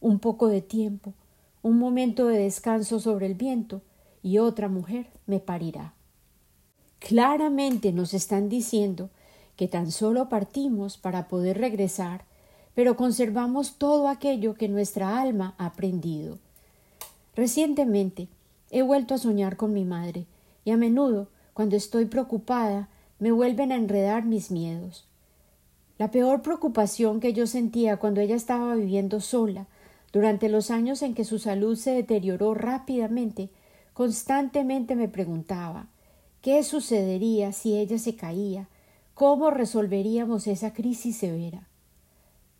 Un 0.00 0.18
poco 0.18 0.48
de 0.48 0.60
tiempo, 0.60 1.14
un 1.62 1.78
momento 1.78 2.26
de 2.26 2.38
descanso 2.38 3.00
sobre 3.00 3.26
el 3.26 3.34
viento, 3.34 3.80
y 4.22 4.38
otra 4.38 4.68
mujer 4.68 5.06
me 5.26 5.40
parirá. 5.40 5.93
Claramente 7.06 7.92
nos 7.92 8.14
están 8.14 8.48
diciendo 8.48 9.10
que 9.56 9.68
tan 9.68 9.90
solo 9.90 10.30
partimos 10.30 10.96
para 10.96 11.28
poder 11.28 11.58
regresar, 11.58 12.24
pero 12.74 12.96
conservamos 12.96 13.74
todo 13.76 14.08
aquello 14.08 14.54
que 14.54 14.70
nuestra 14.70 15.20
alma 15.20 15.54
ha 15.58 15.66
aprendido. 15.66 16.38
Recientemente 17.36 18.28
he 18.70 18.80
vuelto 18.80 19.12
a 19.12 19.18
soñar 19.18 19.58
con 19.58 19.74
mi 19.74 19.84
madre, 19.84 20.24
y 20.64 20.70
a 20.70 20.78
menudo 20.78 21.28
cuando 21.52 21.76
estoy 21.76 22.06
preocupada, 22.06 22.88
me 23.18 23.32
vuelven 23.32 23.70
a 23.70 23.76
enredar 23.76 24.24
mis 24.24 24.50
miedos. 24.50 25.04
La 25.98 26.10
peor 26.10 26.40
preocupación 26.40 27.20
que 27.20 27.34
yo 27.34 27.46
sentía 27.46 27.98
cuando 27.98 28.22
ella 28.22 28.34
estaba 28.34 28.74
viviendo 28.76 29.20
sola, 29.20 29.66
durante 30.10 30.48
los 30.48 30.70
años 30.70 31.02
en 31.02 31.12
que 31.12 31.26
su 31.26 31.38
salud 31.38 31.76
se 31.76 31.90
deterioró 31.90 32.54
rápidamente, 32.54 33.50
constantemente 33.92 34.96
me 34.96 35.10
preguntaba 35.10 35.88
qué 36.44 36.62
sucedería 36.62 37.52
si 37.52 37.74
ella 37.74 37.98
se 37.98 38.16
caía, 38.16 38.68
cómo 39.14 39.50
resolveríamos 39.50 40.46
esa 40.46 40.74
crisis 40.74 41.16
severa. 41.16 41.66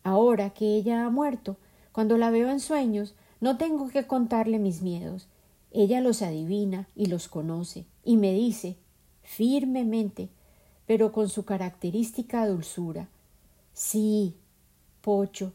Ahora 0.02 0.48
que 0.54 0.74
ella 0.74 1.04
ha 1.04 1.10
muerto, 1.10 1.58
cuando 1.92 2.16
la 2.16 2.30
veo 2.30 2.48
en 2.48 2.60
sueños, 2.60 3.14
no 3.42 3.58
tengo 3.58 3.90
que 3.90 4.06
contarle 4.06 4.58
mis 4.58 4.80
miedos. 4.80 5.28
Ella 5.70 6.00
los 6.00 6.22
adivina 6.22 6.88
y 6.96 7.06
los 7.06 7.28
conoce, 7.28 7.84
y 8.02 8.16
me 8.16 8.32
dice 8.32 8.78
firmemente, 9.22 10.30
pero 10.86 11.12
con 11.12 11.28
su 11.28 11.44
característica 11.44 12.46
dulzura. 12.46 13.10
Sí, 13.74 14.34
Pocho, 15.02 15.52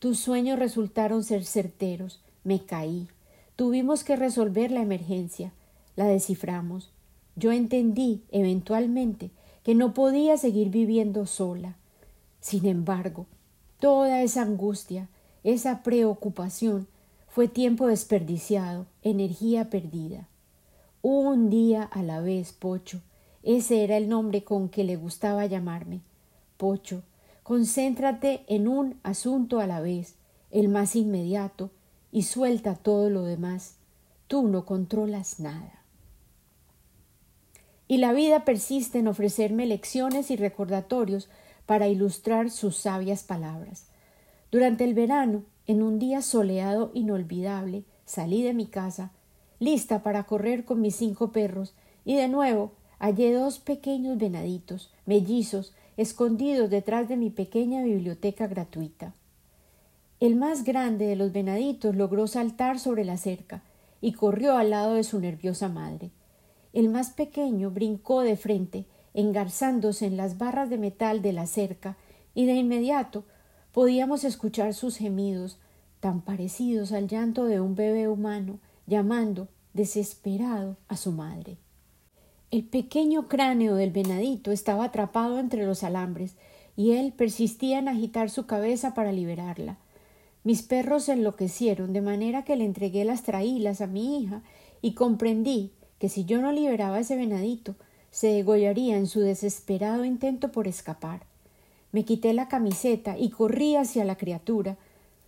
tus 0.00 0.20
sueños 0.20 0.58
resultaron 0.58 1.24
ser 1.24 1.46
certeros. 1.46 2.20
Me 2.44 2.62
caí. 2.62 3.08
Tuvimos 3.56 4.04
que 4.04 4.16
resolver 4.16 4.70
la 4.70 4.82
emergencia. 4.82 5.54
La 5.96 6.04
desciframos. 6.04 6.92
Yo 7.36 7.52
entendí, 7.52 8.22
eventualmente, 8.30 9.30
que 9.62 9.74
no 9.74 9.94
podía 9.94 10.36
seguir 10.36 10.70
viviendo 10.70 11.26
sola. 11.26 11.76
Sin 12.40 12.66
embargo, 12.66 13.26
toda 13.78 14.22
esa 14.22 14.42
angustia, 14.42 15.08
esa 15.44 15.82
preocupación, 15.82 16.86
fue 17.28 17.48
tiempo 17.48 17.86
desperdiciado, 17.86 18.86
energía 19.02 19.70
perdida. 19.70 20.28
Un 21.02 21.48
día 21.48 21.84
a 21.84 22.02
la 22.02 22.20
vez, 22.20 22.52
Pocho, 22.52 23.00
ese 23.42 23.84
era 23.84 23.96
el 23.96 24.08
nombre 24.08 24.44
con 24.44 24.68
que 24.68 24.84
le 24.84 24.96
gustaba 24.96 25.46
llamarme. 25.46 26.00
Pocho, 26.56 27.02
concéntrate 27.42 28.44
en 28.48 28.68
un 28.68 28.98
asunto 29.02 29.60
a 29.60 29.66
la 29.66 29.80
vez, 29.80 30.16
el 30.50 30.68
más 30.68 30.96
inmediato, 30.96 31.70
y 32.12 32.24
suelta 32.24 32.74
todo 32.74 33.08
lo 33.08 33.22
demás. 33.22 33.76
Tú 34.26 34.48
no 34.48 34.66
controlas 34.66 35.40
nada. 35.40 35.79
Y 37.90 37.96
la 37.96 38.12
vida 38.12 38.44
persiste 38.44 39.00
en 39.00 39.08
ofrecerme 39.08 39.66
lecciones 39.66 40.30
y 40.30 40.36
recordatorios 40.36 41.28
para 41.66 41.88
ilustrar 41.88 42.48
sus 42.48 42.76
sabias 42.76 43.24
palabras. 43.24 43.88
Durante 44.52 44.84
el 44.84 44.94
verano, 44.94 45.42
en 45.66 45.82
un 45.82 45.98
día 45.98 46.22
soleado 46.22 46.92
inolvidable, 46.94 47.82
salí 48.04 48.44
de 48.44 48.54
mi 48.54 48.66
casa, 48.66 49.10
lista 49.58 50.04
para 50.04 50.22
correr 50.22 50.64
con 50.64 50.80
mis 50.80 50.94
cinco 50.94 51.32
perros, 51.32 51.74
y 52.04 52.14
de 52.14 52.28
nuevo 52.28 52.74
hallé 53.00 53.32
dos 53.32 53.58
pequeños 53.58 54.18
venaditos, 54.18 54.92
mellizos, 55.04 55.74
escondidos 55.96 56.70
detrás 56.70 57.08
de 57.08 57.16
mi 57.16 57.30
pequeña 57.30 57.82
biblioteca 57.82 58.46
gratuita. 58.46 59.14
El 60.20 60.36
más 60.36 60.62
grande 60.62 61.06
de 61.06 61.16
los 61.16 61.32
venaditos 61.32 61.96
logró 61.96 62.28
saltar 62.28 62.78
sobre 62.78 63.04
la 63.04 63.16
cerca 63.16 63.64
y 64.00 64.12
corrió 64.12 64.56
al 64.56 64.70
lado 64.70 64.94
de 64.94 65.02
su 65.02 65.18
nerviosa 65.18 65.68
madre. 65.68 66.12
El 66.72 66.88
más 66.88 67.10
pequeño 67.10 67.70
brincó 67.70 68.20
de 68.20 68.36
frente, 68.36 68.86
engarzándose 69.14 70.06
en 70.06 70.16
las 70.16 70.38
barras 70.38 70.70
de 70.70 70.78
metal 70.78 71.22
de 71.22 71.32
la 71.32 71.46
cerca, 71.46 71.96
y 72.34 72.46
de 72.46 72.54
inmediato 72.54 73.24
podíamos 73.72 74.24
escuchar 74.24 74.74
sus 74.74 74.96
gemidos, 74.96 75.58
tan 75.98 76.22
parecidos 76.22 76.92
al 76.92 77.08
llanto 77.08 77.44
de 77.44 77.60
un 77.60 77.74
bebé 77.74 78.08
humano, 78.08 78.58
llamando 78.86 79.48
desesperado 79.74 80.76
a 80.88 80.96
su 80.96 81.12
madre. 81.12 81.58
El 82.50 82.64
pequeño 82.64 83.28
cráneo 83.28 83.76
del 83.76 83.90
venadito 83.90 84.50
estaba 84.50 84.86
atrapado 84.86 85.38
entre 85.38 85.66
los 85.66 85.84
alambres, 85.84 86.36
y 86.76 86.92
él 86.92 87.12
persistía 87.12 87.78
en 87.78 87.88
agitar 87.88 88.30
su 88.30 88.46
cabeza 88.46 88.94
para 88.94 89.12
liberarla. 89.12 89.78
Mis 90.42 90.62
perros 90.62 91.04
se 91.04 91.12
enloquecieron, 91.12 91.92
de 91.92 92.00
manera 92.00 92.44
que 92.44 92.56
le 92.56 92.64
entregué 92.64 93.04
las 93.04 93.22
traílas 93.22 93.80
a 93.80 93.86
mi 93.86 94.18
hija, 94.20 94.42
y 94.80 94.94
comprendí 94.94 95.72
que 96.00 96.08
si 96.08 96.24
yo 96.24 96.40
no 96.40 96.50
liberaba 96.50 96.98
ese 96.98 97.14
venadito, 97.14 97.76
se 98.10 98.28
degollaría 98.28 98.96
en 98.96 99.06
su 99.06 99.20
desesperado 99.20 100.04
intento 100.04 100.50
por 100.50 100.66
escapar. 100.66 101.20
Me 101.92 102.04
quité 102.04 102.32
la 102.32 102.48
camiseta 102.48 103.18
y 103.18 103.30
corrí 103.30 103.76
hacia 103.76 104.04
la 104.04 104.16
criatura. 104.16 104.78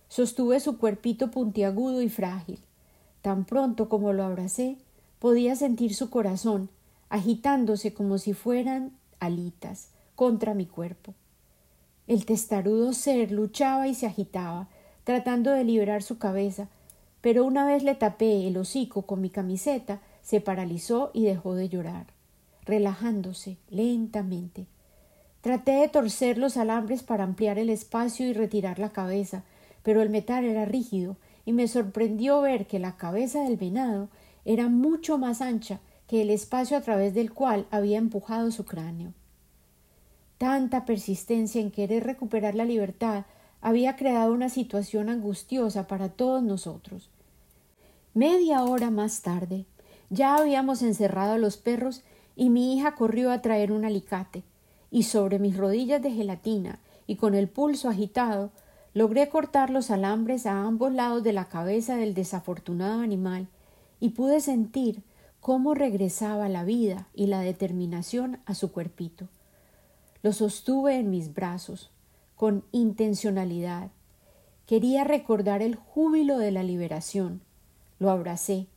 Sostuve 0.09 0.59
su 0.59 0.77
cuerpito 0.77 1.29
puntiagudo 1.31 2.01
y 2.01 2.09
frágil. 2.09 2.59
Tan 3.21 3.45
pronto 3.45 3.87
como 3.87 4.13
lo 4.13 4.23
abracé, 4.23 4.77
podía 5.19 5.55
sentir 5.55 5.93
su 5.93 6.09
corazón, 6.09 6.69
agitándose 7.07 7.93
como 7.93 8.17
si 8.17 8.33
fueran 8.33 8.91
alitas 9.19 9.89
contra 10.15 10.55
mi 10.55 10.65
cuerpo. 10.65 11.13
El 12.07 12.25
testarudo 12.25 12.93
ser 12.93 13.31
luchaba 13.31 13.87
y 13.87 13.93
se 13.93 14.07
agitaba, 14.07 14.67
tratando 15.03 15.51
de 15.51 15.63
liberar 15.63 16.01
su 16.01 16.17
cabeza, 16.17 16.67
pero 17.21 17.45
una 17.45 17.65
vez 17.65 17.83
le 17.83 17.95
tapé 17.95 18.47
el 18.47 18.57
hocico 18.57 19.03
con 19.03 19.21
mi 19.21 19.29
camiseta, 19.29 20.01
se 20.23 20.41
paralizó 20.41 21.11
y 21.13 21.25
dejó 21.25 21.53
de 21.53 21.69
llorar, 21.69 22.07
relajándose 22.65 23.57
lentamente. 23.69 24.65
Traté 25.41 25.73
de 25.73 25.89
torcer 25.89 26.37
los 26.37 26.57
alambres 26.57 27.03
para 27.03 27.25
ampliar 27.25 27.59
el 27.59 27.69
espacio 27.69 28.25
y 28.25 28.33
retirar 28.33 28.79
la 28.79 28.93
cabeza, 28.93 29.43
pero 29.83 30.01
el 30.01 30.09
metal 30.09 30.45
era 30.45 30.65
rígido 30.65 31.17
y 31.45 31.51
me 31.51 31.67
sorprendió 31.67 32.41
ver 32.41 32.65
que 32.65 32.79
la 32.79 32.95
cabeza 32.95 33.43
del 33.43 33.57
venado 33.57 34.07
era 34.45 34.69
mucho 34.69 35.17
más 35.17 35.41
ancha 35.41 35.81
que 36.07 36.21
el 36.21 36.29
espacio 36.29 36.77
a 36.77 36.81
través 36.81 37.13
del 37.13 37.33
cual 37.33 37.67
había 37.69 37.97
empujado 37.97 38.51
su 38.51 38.65
cráneo. 38.65 39.13
Tanta 40.37 40.85
persistencia 40.85 41.61
en 41.61 41.71
querer 41.71 42.05
recuperar 42.05 42.55
la 42.55 42.65
libertad 42.65 43.25
había 43.61 43.95
creado 43.95 44.33
una 44.33 44.49
situación 44.49 45.09
angustiosa 45.09 45.87
para 45.87 46.09
todos 46.09 46.43
nosotros. 46.43 47.09
Media 48.13 48.63
hora 48.63 48.91
más 48.91 49.21
tarde, 49.21 49.65
ya 50.09 50.35
habíamos 50.35 50.81
encerrado 50.81 51.33
a 51.33 51.37
los 51.37 51.57
perros 51.57 52.03
y 52.35 52.49
mi 52.49 52.75
hija 52.75 52.95
corrió 52.95 53.31
a 53.31 53.41
traer 53.41 53.71
un 53.71 53.85
alicate, 53.85 54.43
y 54.91 55.03
sobre 55.03 55.39
mis 55.39 55.57
rodillas 55.57 56.01
de 56.01 56.11
gelatina 56.11 56.79
y 57.07 57.15
con 57.15 57.35
el 57.35 57.47
pulso 57.47 57.89
agitado, 57.89 58.51
logré 58.93 59.27
cortar 59.29 59.69
los 59.69 59.91
alambres 59.91 60.45
a 60.45 60.63
ambos 60.63 60.93
lados 60.93 61.23
de 61.23 61.33
la 61.33 61.45
cabeza 61.45 61.95
del 61.95 62.13
desafortunado 62.13 63.01
animal 63.01 63.47
y 63.99 64.09
pude 64.09 64.39
sentir 64.39 65.01
cómo 65.39 65.73
regresaba 65.73 66.47
la 66.47 66.63
vida 66.63 67.07
y 67.13 67.27
la 67.27 67.41
determinación 67.41 68.39
a 68.45 68.53
su 68.53 68.71
cuerpito. 68.71 69.27
Lo 70.21 70.31
sostuve 70.31 70.97
en 70.97 71.09
mis 71.09 71.33
brazos, 71.33 71.91
con 72.35 72.63
intencionalidad. 72.71 73.91
Quería 74.65 75.03
recordar 75.03 75.61
el 75.61 75.75
júbilo 75.75 76.37
de 76.37 76.51
la 76.51 76.63
liberación. 76.63 77.41
Lo 77.99 78.09
abracé, 78.09 78.67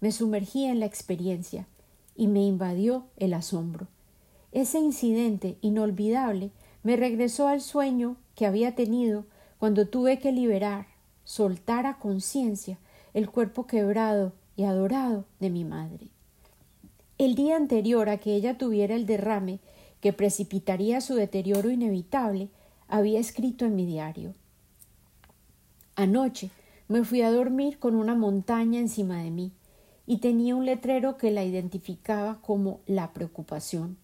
me 0.00 0.12
sumergí 0.12 0.64
en 0.64 0.80
la 0.80 0.86
experiencia 0.86 1.66
y 2.16 2.26
me 2.28 2.44
invadió 2.44 3.06
el 3.16 3.34
asombro. 3.34 3.86
Ese 4.52 4.78
incidente 4.78 5.56
inolvidable 5.60 6.50
me 6.82 6.96
regresó 6.96 7.48
al 7.48 7.60
sueño 7.60 8.16
que 8.34 8.46
había 8.46 8.74
tenido 8.74 9.24
cuando 9.58 9.88
tuve 9.88 10.18
que 10.18 10.32
liberar, 10.32 10.86
soltar 11.24 11.86
a 11.86 11.98
conciencia 11.98 12.78
el 13.14 13.30
cuerpo 13.30 13.66
quebrado 13.66 14.32
y 14.56 14.64
adorado 14.64 15.24
de 15.40 15.50
mi 15.50 15.64
madre. 15.64 16.08
El 17.18 17.34
día 17.34 17.56
anterior 17.56 18.08
a 18.08 18.18
que 18.18 18.34
ella 18.34 18.58
tuviera 18.58 18.94
el 18.94 19.06
derrame 19.06 19.58
que 20.00 20.12
precipitaría 20.12 21.00
su 21.00 21.14
deterioro 21.14 21.70
inevitable, 21.70 22.50
había 22.88 23.18
escrito 23.18 23.64
en 23.64 23.74
mi 23.74 23.86
diario. 23.86 24.34
Anoche 25.96 26.50
me 26.88 27.04
fui 27.04 27.22
a 27.22 27.32
dormir 27.32 27.78
con 27.78 27.96
una 27.96 28.14
montaña 28.14 28.78
encima 28.78 29.22
de 29.22 29.30
mí 29.30 29.52
y 30.06 30.18
tenía 30.18 30.54
un 30.54 30.64
letrero 30.64 31.16
que 31.16 31.30
la 31.30 31.44
identificaba 31.44 32.40
como 32.40 32.80
la 32.86 33.12
preocupación. 33.12 33.96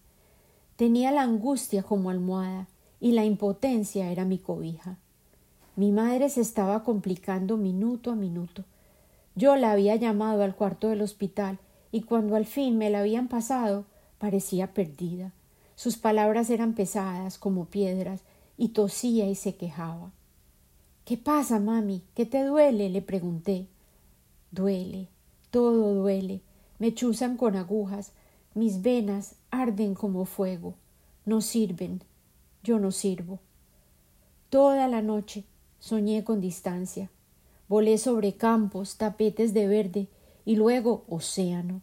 Tenía 0.75 1.11
la 1.11 1.21
angustia 1.21 1.83
como 1.83 2.09
almohada 2.09 2.67
y 2.99 3.13
la 3.13 3.25
impotencia 3.25 4.11
era 4.11 4.25
mi 4.25 4.37
cobija. 4.37 4.97
Mi 5.75 5.91
madre 5.91 6.29
se 6.29 6.41
estaba 6.41 6.83
complicando 6.83 7.57
minuto 7.57 8.11
a 8.11 8.15
minuto. 8.15 8.63
Yo 9.35 9.55
la 9.55 9.71
había 9.71 9.95
llamado 9.95 10.43
al 10.43 10.55
cuarto 10.55 10.89
del 10.89 11.01
hospital 11.01 11.59
y 11.91 12.01
cuando 12.01 12.35
al 12.35 12.45
fin 12.45 12.77
me 12.77 12.89
la 12.89 12.99
habían 12.99 13.27
pasado 13.27 13.85
parecía 14.19 14.73
perdida. 14.73 15.31
Sus 15.75 15.97
palabras 15.97 16.49
eran 16.49 16.73
pesadas 16.73 17.37
como 17.37 17.65
piedras 17.65 18.21
y 18.57 18.69
tosía 18.69 19.27
y 19.27 19.35
se 19.35 19.55
quejaba. 19.55 20.11
¿Qué 21.05 21.17
pasa, 21.17 21.59
mami? 21.59 22.03
¿Qué 22.15 22.25
te 22.25 22.43
duele? 22.43 22.89
le 22.89 23.01
pregunté. 23.01 23.67
Duele, 24.51 25.09
todo 25.53 25.93
duele. 25.93 26.41
Me 26.79 26.93
chuzan 26.93 27.37
con 27.37 27.55
agujas, 27.55 28.11
mis 28.55 28.81
venas 28.81 29.35
arden 29.51 29.93
como 29.93 30.25
fuego. 30.25 30.73
No 31.25 31.39
sirven, 31.39 32.01
yo 32.63 32.79
no 32.79 32.91
sirvo. 32.91 33.39
Toda 34.49 34.89
la 34.89 35.01
noche 35.01 35.45
soñé 35.79 36.23
con 36.23 36.41
distancia. 36.41 37.09
Volé 37.69 37.97
sobre 37.97 38.33
campos, 38.33 38.97
tapetes 38.97 39.53
de 39.53 39.67
verde 39.67 40.07
y 40.43 40.55
luego 40.55 41.05
océano 41.07 41.81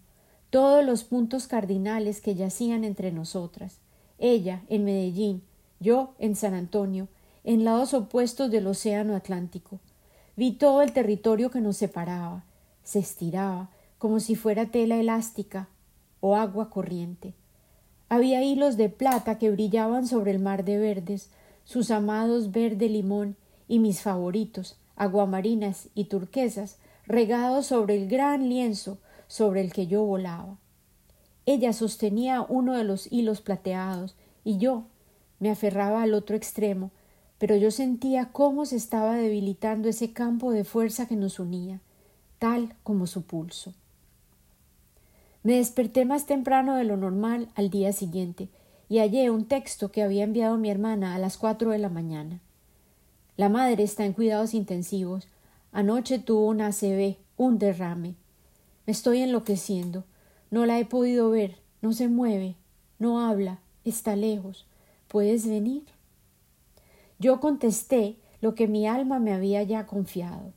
todos 0.51 0.85
los 0.85 1.05
puntos 1.05 1.47
cardinales 1.47 2.21
que 2.21 2.35
yacían 2.35 2.83
entre 2.83 3.13
nosotras, 3.13 3.79
ella 4.19 4.63
en 4.69 4.85
Medellín, 4.85 5.43
yo 5.79 6.15
en 6.19 6.35
San 6.35 6.55
Antonio, 6.55 7.07
en 7.45 7.65
lados 7.65 7.95
opuestos 7.95 8.51
del 8.51 8.67
océano 8.67 9.15
Atlántico. 9.15 9.79
Vi 10.37 10.53
todo 10.53 10.83
el 10.83 10.93
territorio 10.93 11.51
que 11.51 11.61
nos 11.61 11.77
separaba, 11.77 12.45
se 12.83 12.99
estiraba 12.99 13.71
como 13.99 14.21
si 14.21 14.35
fuera 14.35 14.67
tela 14.67 14.97
elástica 14.97 15.69
o 16.21 16.37
agua 16.37 16.71
corriente. 16.71 17.35
Había 18.09 18.43
hilos 18.43 18.77
de 18.77 18.89
plata 18.89 19.39
que 19.39 19.51
brillaban 19.51 20.07
sobre 20.07 20.31
el 20.33 20.39
mar 20.39 20.65
de 20.65 20.79
verdes, 20.79 21.31
sus 21.65 21.91
amados 21.91 22.51
verde 22.51 22.89
limón 22.89 23.37
y 23.69 23.79
mis 23.79 24.01
favoritos, 24.01 24.79
aguamarinas 24.97 25.89
y 25.95 26.05
turquesas, 26.05 26.79
regados 27.07 27.67
sobre 27.67 27.97
el 27.97 28.09
gran 28.09 28.49
lienzo 28.49 28.99
sobre 29.29 29.61
el 29.61 29.73
que 29.73 29.87
yo 29.87 30.03
volaba. 30.03 30.59
Ella 31.47 31.73
sostenía 31.73 32.43
uno 32.49 32.75
de 32.75 32.85
los 32.85 33.11
hilos 33.13 33.41
plateados 33.41 34.17
y 34.45 34.59
yo 34.59 34.85
me 35.39 35.51
aferraba 35.51 36.03
al 36.03 36.15
otro 36.15 36.37
extremo, 36.37 36.91
pero 37.39 37.57
yo 37.57 37.71
sentía 37.71 38.31
cómo 38.33 38.67
se 38.67 38.77
estaba 38.77 39.15
debilitando 39.15 39.89
ese 39.89 40.13
campo 40.13 40.53
de 40.53 40.65
fuerza 40.65 41.07
que 41.07 41.17
nos 41.17 41.39
unía, 41.39 41.81
tal 42.41 42.75
como 42.83 43.07
su 43.07 43.23
pulso. 43.23 43.75
Me 45.45 45.57
desperté 45.57 46.05
más 46.05 46.27
temprano 46.27 46.75
de 46.75 46.85
lo 46.85 46.97
normal 46.97 47.49
al 47.55 47.71
día 47.71 47.93
siguiente 47.93 48.49
y 48.89 48.99
hallé 48.99 49.31
un 49.31 49.45
texto 49.45 49.93
que 49.93 50.03
había 50.03 50.25
enviado 50.25 50.57
mi 50.57 50.71
hermana 50.71 51.15
a 51.15 51.19
las 51.19 51.37
cuatro 51.37 51.71
de 51.71 51.79
la 51.79 51.91
mañana. 51.91 52.41
La 53.37 53.49
madre 53.49 53.83
está 53.83 54.05
en 54.05 54.15
cuidados 54.15 54.55
intensivos. 54.55 55.29
Anoche 55.71 56.19
tuvo 56.19 56.47
una 56.47 56.69
ACV, 56.69 57.17
un 57.37 57.59
derrame. 57.59 58.15
Me 58.87 58.93
estoy 58.93 59.21
enloqueciendo. 59.21 60.05
No 60.51 60.67
la 60.67 60.79
he 60.79 60.85
podido 60.87 61.31
ver. 61.31 61.57
No 61.83 61.93
se 61.93 62.09
mueve. 62.09 62.57
No 62.99 63.21
habla. 63.21 63.61
Está 63.85 64.17
lejos. 64.17 64.67
¿Puedes 65.09 65.47
venir? 65.47 65.85
Yo 67.19 67.39
contesté 67.39 68.17
lo 68.41 68.55
que 68.55 68.67
mi 68.67 68.87
alma 68.87 69.19
me 69.19 69.35
había 69.35 69.63
ya 69.63 69.87
confiado. 69.87 70.53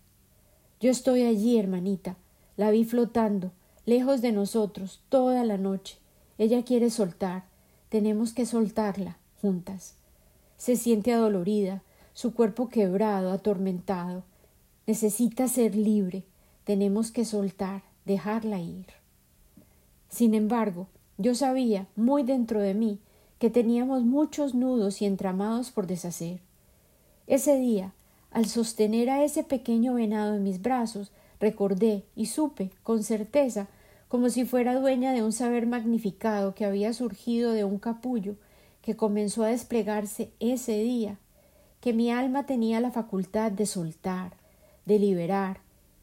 Yo 0.83 0.91
estoy 0.91 1.21
allí, 1.21 1.57
hermanita. 1.57 2.17
La 2.57 2.69
vi 2.69 2.83
flotando, 2.83 3.53
lejos 3.85 4.19
de 4.19 4.33
nosotros, 4.33 4.99
toda 5.07 5.45
la 5.45 5.57
noche. 5.57 5.97
Ella 6.37 6.63
quiere 6.65 6.89
soltar. 6.89 7.45
Tenemos 7.87 8.33
que 8.33 8.45
soltarla, 8.45 9.17
juntas. 9.41 9.95
Se 10.57 10.75
siente 10.75 11.13
adolorida, 11.13 11.83
su 12.11 12.33
cuerpo 12.33 12.67
quebrado, 12.67 13.31
atormentado. 13.31 14.23
Necesita 14.85 15.47
ser 15.47 15.73
libre. 15.73 16.25
Tenemos 16.65 17.11
que 17.11 17.23
soltar 17.23 17.83
dejarla 18.03 18.59
ir. 18.59 18.87
Sin 20.09 20.33
embargo, 20.33 20.87
yo 21.17 21.33
sabía, 21.33 21.87
muy 21.95 22.23
dentro 22.23 22.59
de 22.59 22.73
mí, 22.73 22.99
que 23.39 23.49
teníamos 23.49 24.03
muchos 24.03 24.53
nudos 24.53 25.01
y 25.01 25.05
entramados 25.05 25.71
por 25.71 25.87
deshacer. 25.87 26.41
Ese 27.25 27.55
día, 27.55 27.93
al 28.33 28.47
sostener 28.47 29.11
a 29.11 29.23
ese 29.23 29.43
pequeño 29.43 29.93
venado 29.93 30.35
en 30.35 30.43
mis 30.43 30.61
brazos, 30.61 31.11
recordé 31.39 32.03
y 32.15 32.25
supe, 32.25 32.71
con 32.81 33.03
certeza, 33.03 33.67
como 34.07 34.29
si 34.29 34.43
fuera 34.43 34.79
dueña 34.79 35.13
de 35.13 35.23
un 35.23 35.31
saber 35.31 35.67
magnificado 35.67 36.55
que 36.55 36.65
había 36.65 36.93
surgido 36.93 37.51
de 37.51 37.63
un 37.63 37.77
capullo 37.77 38.35
que 38.81 38.95
comenzó 38.95 39.43
a 39.43 39.49
desplegarse 39.49 40.31
ese 40.39 40.79
día, 40.79 41.19
que 41.79 41.93
mi 41.93 42.11
alma 42.11 42.45
tenía 42.45 42.79
la 42.79 42.91
facultad 42.91 43.51
de 43.51 43.65
soltar, 43.67 44.33
de 44.85 44.99
liberar, 44.99 45.61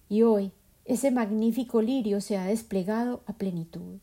y 0.09 0.23
hoy, 0.23 0.53
ese 0.85 1.11
magnífico 1.11 1.83
lirio 1.83 2.21
se 2.21 2.37
ha 2.37 2.45
desplegado 2.45 3.23
a 3.27 3.33
plenitud. 3.33 3.99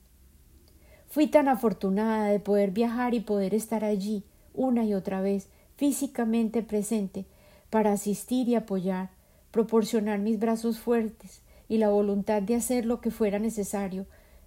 Fui 1.07 1.27
tan 1.27 1.47
afortunada 1.47 2.27
de 2.27 2.39
poder 2.39 2.71
viajar 2.71 3.13
y 3.13 3.21
poder 3.21 3.53
estar 3.53 3.85
allí 3.85 4.23
una 4.53 4.83
y 4.83 4.93
otra 4.93 5.21
vez, 5.21 5.47
físicamente 5.75 6.61
presente, 6.61 7.25
para 7.69 7.91
asistir 7.91 8.47
y 8.49 8.56
apoyar, 8.56 9.10
proporcionar 9.51 10.19
mis 10.19 10.39
brazos 10.39 10.80
fuertes 10.80 11.41
y 11.69 11.77
la 11.77 11.89
voluntad 11.89 12.41
de 12.41 12.56
hacer 12.56 12.86
lo 12.86 13.01
que 13.01 13.12
fuera 13.12 13.39
necesario, 13.39 14.06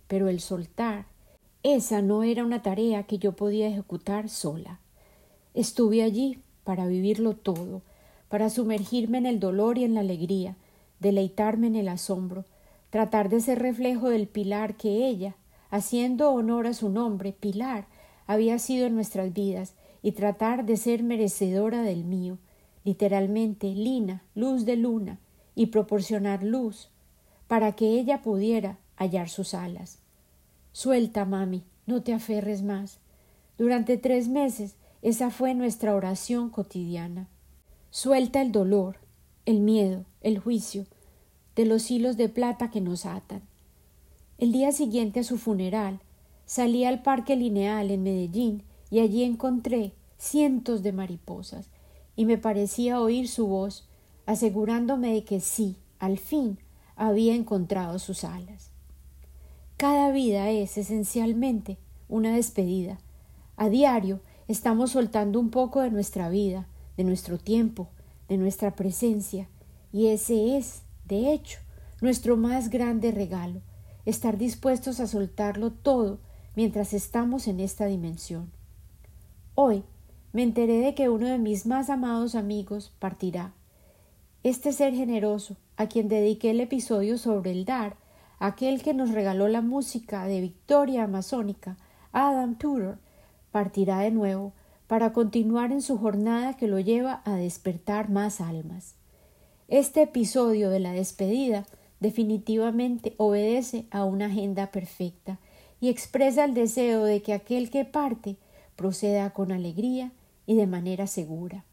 pero 0.09 0.29
el 0.29 0.41
soltar, 0.41 1.07
esa 1.63 2.01
no 2.01 2.23
era 2.23 2.45
una 2.45 2.63
tarea 2.63 3.03
que 3.03 3.19
yo 3.19 3.33
podía 3.33 3.69
ejecutar 3.69 4.29
sola. 4.29 4.81
Estuve 5.53 6.03
allí 6.03 6.39
para 6.65 6.87
vivirlo 6.87 7.35
todo, 7.37 7.83
para 8.29 8.49
sumergirme 8.49 9.19
en 9.19 9.27
el 9.27 9.41
dolor 9.41 9.77
y 9.77 9.85
en 9.85 9.95
la 9.95 10.01
alegría, 10.01 10.57
deleitarme 11.01 11.67
en 11.67 11.77
el 11.77 11.89
asombro, 11.89 12.45
tratar 12.91 13.29
de 13.29 13.41
ser 13.41 13.59
reflejo 13.59 14.09
del 14.09 14.27
pilar 14.27 14.77
que 14.77 15.07
ella, 15.07 15.37
haciendo 15.71 16.31
honor 16.31 16.67
a 16.67 16.75
su 16.75 16.89
nombre, 16.89 17.33
pilar, 17.33 17.87
había 18.27 18.59
sido 18.59 18.87
en 18.87 18.95
nuestras 18.95 19.33
vidas, 19.33 19.75
y 20.03 20.13
tratar 20.13 20.65
de 20.65 20.77
ser 20.77 21.03
merecedora 21.03 21.83
del 21.83 22.05
mío, 22.05 22.39
literalmente 22.85 23.69
lina, 23.75 24.23
luz 24.35 24.65
de 24.65 24.77
luna, 24.77 25.21
y 25.55 25.67
proporcionar 25.67 26.43
luz, 26.43 26.91
para 27.47 27.73
que 27.73 27.99
ella 27.99 28.23
pudiera 28.23 28.79
hallar 28.97 29.29
sus 29.29 29.55
alas. 29.55 29.99
Suelta, 30.73 31.25
mami, 31.25 31.65
no 31.87 32.03
te 32.03 32.13
aferres 32.13 32.63
más. 32.63 33.01
Durante 33.59 33.97
tres 33.97 34.29
meses 34.29 34.77
esa 35.03 35.31
fue 35.31 35.55
nuestra 35.55 35.95
oración 35.95 36.51
cotidiana. 36.51 37.29
Suelta 37.91 38.41
el 38.41 38.53
dolor, 38.53 38.99
el 39.47 39.61
miedo, 39.61 40.05
el 40.21 40.39
juicio, 40.39 40.87
de 41.57 41.65
los 41.65 41.91
hilos 41.91 42.17
de 42.17 42.29
plata 42.29 42.71
que 42.71 42.81
nos 42.81 43.07
atan. 43.07 43.43
El 44.39 44.53
día 44.53 44.73
siguiente 44.73 45.21
a 45.21 45.25
su 45.25 45.39
funeral, 45.39 46.01
salí 46.47 46.85
al 46.85 47.03
Parque 47.03 47.37
Lineal 47.37 47.91
en 47.91 48.03
Medellín 48.03 48.63
y 48.91 49.01
allí 49.01 49.25
encontré 49.25 49.93
cientos 50.19 50.83
de 50.83 50.93
mariposas 50.93 51.71
y 52.21 52.27
me 52.27 52.37
parecía 52.37 53.01
oír 53.01 53.29
su 53.29 53.47
voz 53.47 53.89
asegurándome 54.27 55.15
de 55.15 55.25
que 55.25 55.41
sí, 55.41 55.79
al 55.99 56.19
fin, 56.19 56.59
había 56.95 57.35
encontrado 57.35 57.99
sus 57.99 58.25
alas. 58.25 58.73
Cada 59.79 60.11
vida 60.11 60.51
es 60.51 60.77
esencialmente 60.77 61.79
una 62.11 62.37
despedida. 62.37 62.99
A 63.57 63.71
diario 63.71 64.21
estamos 64.49 64.91
soltando 64.91 65.41
un 65.41 65.49
poco 65.49 65.81
de 65.81 65.91
nuestra 65.91 66.29
vida, 66.29 66.69
de 66.99 67.05
nuestro 67.05 67.39
tiempo, 67.39 67.89
de 68.29 68.37
nuestra 68.37 68.77
presencia, 68.77 69.49
y 69.91 70.09
ese 70.09 70.59
es, 70.59 70.83
de 71.07 71.33
hecho, 71.33 71.61
nuestro 72.03 72.37
más 72.37 72.69
grande 72.69 73.13
regalo, 73.13 73.63
estar 74.05 74.37
dispuestos 74.37 75.01
a 75.01 75.07
soltarlo 75.07 75.73
todo 75.73 76.19
mientras 76.55 76.93
estamos 76.93 77.49
en 77.49 77.61
esta 77.61 77.87
dimensión. 77.87 78.53
Hoy 79.55 79.85
me 80.33 80.43
enteré 80.43 80.79
de 80.79 80.95
que 80.95 81.09
uno 81.09 81.29
de 81.29 81.39
mis 81.39 81.67
más 81.67 81.91
amados 81.91 82.35
amigos 82.35 82.93
partirá. 82.99 83.53
Este 84.43 84.73
ser 84.73 84.95
generoso, 84.95 85.57
a 85.77 85.89
quien 85.89 86.09
dediqué 86.09 86.51
el 86.51 86.61
episodio 86.61 87.19
sobre 87.19 87.51
el 87.51 87.65
dar, 87.65 87.97
aquel 88.39 88.83
que 88.83 88.95
nos 88.95 89.11
regaló 89.11 89.49
la 89.49 89.61
música 89.61 90.25
de 90.25 90.41
Victoria 90.41 91.05
Amazónica, 91.05 91.77
Adam 92.13 92.57
Tudor, 92.57 92.99
partirá 93.51 94.01
de 94.01 94.11
nuevo 94.13 94.53
para 94.87 95.13
continuar 95.13 95.73
en 95.73 95.83
su 95.83 95.99
jornada 95.99 96.57
que 96.57 96.69
lo 96.69 96.79
lleva 96.79 97.23
a 97.25 97.35
despertar 97.35 98.09
más 98.09 98.41
almas. 98.41 98.95
Este 99.69 100.03
episodio 100.03 100.71
de 100.71 100.81
la 100.81 100.93
despedida 100.93 101.67
definitivamente 102.01 103.15
obedece 103.19 103.87
a 103.91 104.05
una 104.05 104.27
agenda 104.27 104.71
perfecta 104.71 105.39
y 105.81 105.89
expresa 105.89 106.45
el 106.45 106.55
deseo 106.55 107.05
de 107.05 107.23
que 107.23 107.35
aquel 107.35 107.71
que 107.71 107.85
parte 107.85 108.37
proceda 108.75 109.31
con 109.31 109.53
alegría 109.53 110.13
y 110.51 110.57
de 110.57 110.67
manera 110.67 111.07
segura. 111.07 111.65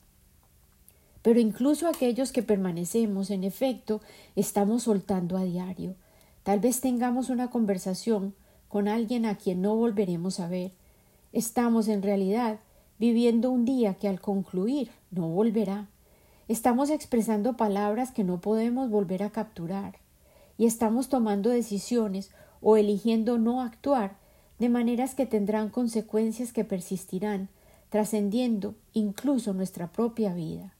Pero 1.23 1.39
incluso 1.39 1.87
aquellos 1.87 2.31
que 2.31 2.43
permanecemos, 2.43 3.31
en 3.31 3.43
efecto, 3.43 4.01
estamos 4.35 4.83
soltando 4.83 5.35
a 5.35 5.45
diario. 5.45 5.95
Tal 6.43 6.59
vez 6.59 6.79
tengamos 6.79 7.31
una 7.31 7.49
conversación 7.49 8.35
con 8.67 8.87
alguien 8.87 9.25
a 9.25 9.33
quien 9.33 9.63
no 9.63 9.75
volveremos 9.75 10.39
a 10.39 10.47
ver. 10.47 10.73
Estamos 11.33 11.87
en 11.87 12.03
realidad 12.03 12.59
viviendo 12.99 13.49
un 13.49 13.65
día 13.65 13.95
que 13.95 14.09
al 14.09 14.21
concluir 14.21 14.91
no 15.09 15.27
volverá. 15.27 15.87
Estamos 16.47 16.91
expresando 16.91 17.57
palabras 17.57 18.11
que 18.11 18.23
no 18.23 18.41
podemos 18.41 18.91
volver 18.91 19.23
a 19.23 19.31
capturar 19.31 19.95
y 20.55 20.67
estamos 20.67 21.09
tomando 21.09 21.49
decisiones 21.49 22.29
o 22.61 22.77
eligiendo 22.77 23.39
no 23.39 23.59
actuar 23.59 24.17
de 24.59 24.69
maneras 24.69 25.15
que 25.15 25.25
tendrán 25.25 25.69
consecuencias 25.69 26.53
que 26.53 26.63
persistirán, 26.63 27.49
trascendiendo 27.89 28.75
incluso 28.93 29.53
nuestra 29.53 29.91
propia 29.91 30.33
vida. 30.33 30.73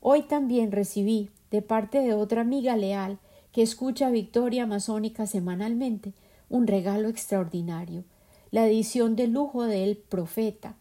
Hoy 0.00 0.22
también 0.22 0.72
recibí, 0.72 1.30
de 1.50 1.62
parte 1.62 2.00
de 2.00 2.14
otra 2.14 2.40
amiga 2.40 2.76
leal 2.76 3.18
que 3.52 3.62
escucha 3.62 4.10
Victoria 4.10 4.66
Masónica 4.66 5.26
semanalmente, 5.26 6.14
un 6.48 6.66
regalo 6.66 7.08
extraordinario, 7.08 8.04
la 8.50 8.66
edición 8.66 9.16
de 9.16 9.26
lujo 9.26 9.64
de 9.64 9.84
El 9.84 9.96
Profeta, 9.96 10.76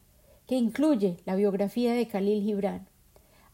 que 0.48 0.56
incluye 0.56 1.18
la 1.26 1.36
biografía 1.36 1.94
de 1.94 2.08
Khalil 2.08 2.44
Gibran. 2.44 2.88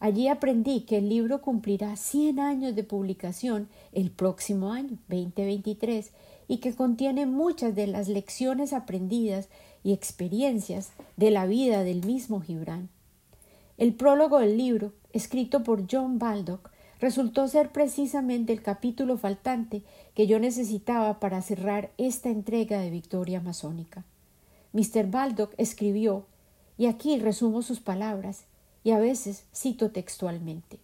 Allí 0.00 0.28
aprendí 0.28 0.82
que 0.82 0.98
el 0.98 1.08
libro 1.08 1.42
cumplirá 1.42 1.96
100 1.96 2.38
años 2.38 2.74
de 2.76 2.84
publicación 2.84 3.68
el 3.92 4.10
próximo 4.10 4.72
año, 4.72 4.98
2023, 5.08 6.12
y 6.48 6.58
que 6.58 6.74
contiene 6.74 7.26
muchas 7.26 7.74
de 7.74 7.86
las 7.86 8.08
lecciones 8.08 8.72
aprendidas 8.72 9.48
y 9.84 9.92
experiencias 9.92 10.90
de 11.16 11.30
la 11.30 11.46
vida 11.46 11.84
del 11.84 12.04
mismo 12.04 12.40
Gibran. 12.40 12.88
El 13.76 13.94
prólogo 13.94 14.40
del 14.40 14.56
libro, 14.56 14.92
escrito 15.12 15.62
por 15.62 15.86
John 15.88 16.18
Baldock, 16.18 16.70
resultó 17.00 17.46
ser 17.46 17.70
precisamente 17.70 18.52
el 18.52 18.62
capítulo 18.62 19.16
faltante 19.16 19.82
que 20.14 20.26
yo 20.26 20.40
necesitaba 20.40 21.20
para 21.20 21.42
cerrar 21.42 21.92
esta 21.96 22.28
entrega 22.28 22.80
de 22.80 22.90
Victoria 22.90 23.40
Masónica. 23.40 24.04
Mr. 24.72 25.06
Baldock 25.10 25.54
escribió, 25.58 26.26
y 26.76 26.86
aquí 26.86 27.18
resumo 27.18 27.62
sus 27.62 27.80
palabras, 27.80 28.44
y 28.82 28.90
a 28.90 28.98
veces 28.98 29.44
cito 29.54 29.90
textualmente. 29.90 30.78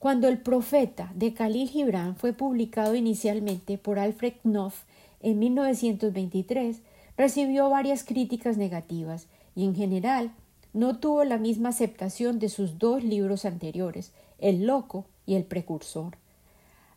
Cuando 0.00 0.28
el 0.28 0.38
profeta 0.38 1.12
de 1.14 1.34
Khalil 1.34 1.68
Gibran 1.68 2.16
fue 2.16 2.32
publicado 2.32 2.94
inicialmente 2.94 3.76
por 3.76 3.98
Alfred 3.98 4.32
Knopf 4.44 4.84
en 5.20 5.38
1923, 5.38 6.80
recibió 7.18 7.68
varias 7.68 8.02
críticas 8.02 8.56
negativas 8.56 9.26
y 9.54 9.66
en 9.66 9.74
general 9.74 10.32
no 10.72 10.98
tuvo 10.98 11.24
la 11.24 11.36
misma 11.36 11.68
aceptación 11.68 12.38
de 12.38 12.48
sus 12.48 12.78
dos 12.78 13.04
libros 13.04 13.44
anteriores, 13.44 14.12
El 14.38 14.66
Loco 14.66 15.04
y 15.26 15.34
El 15.34 15.44
Precursor. 15.44 16.16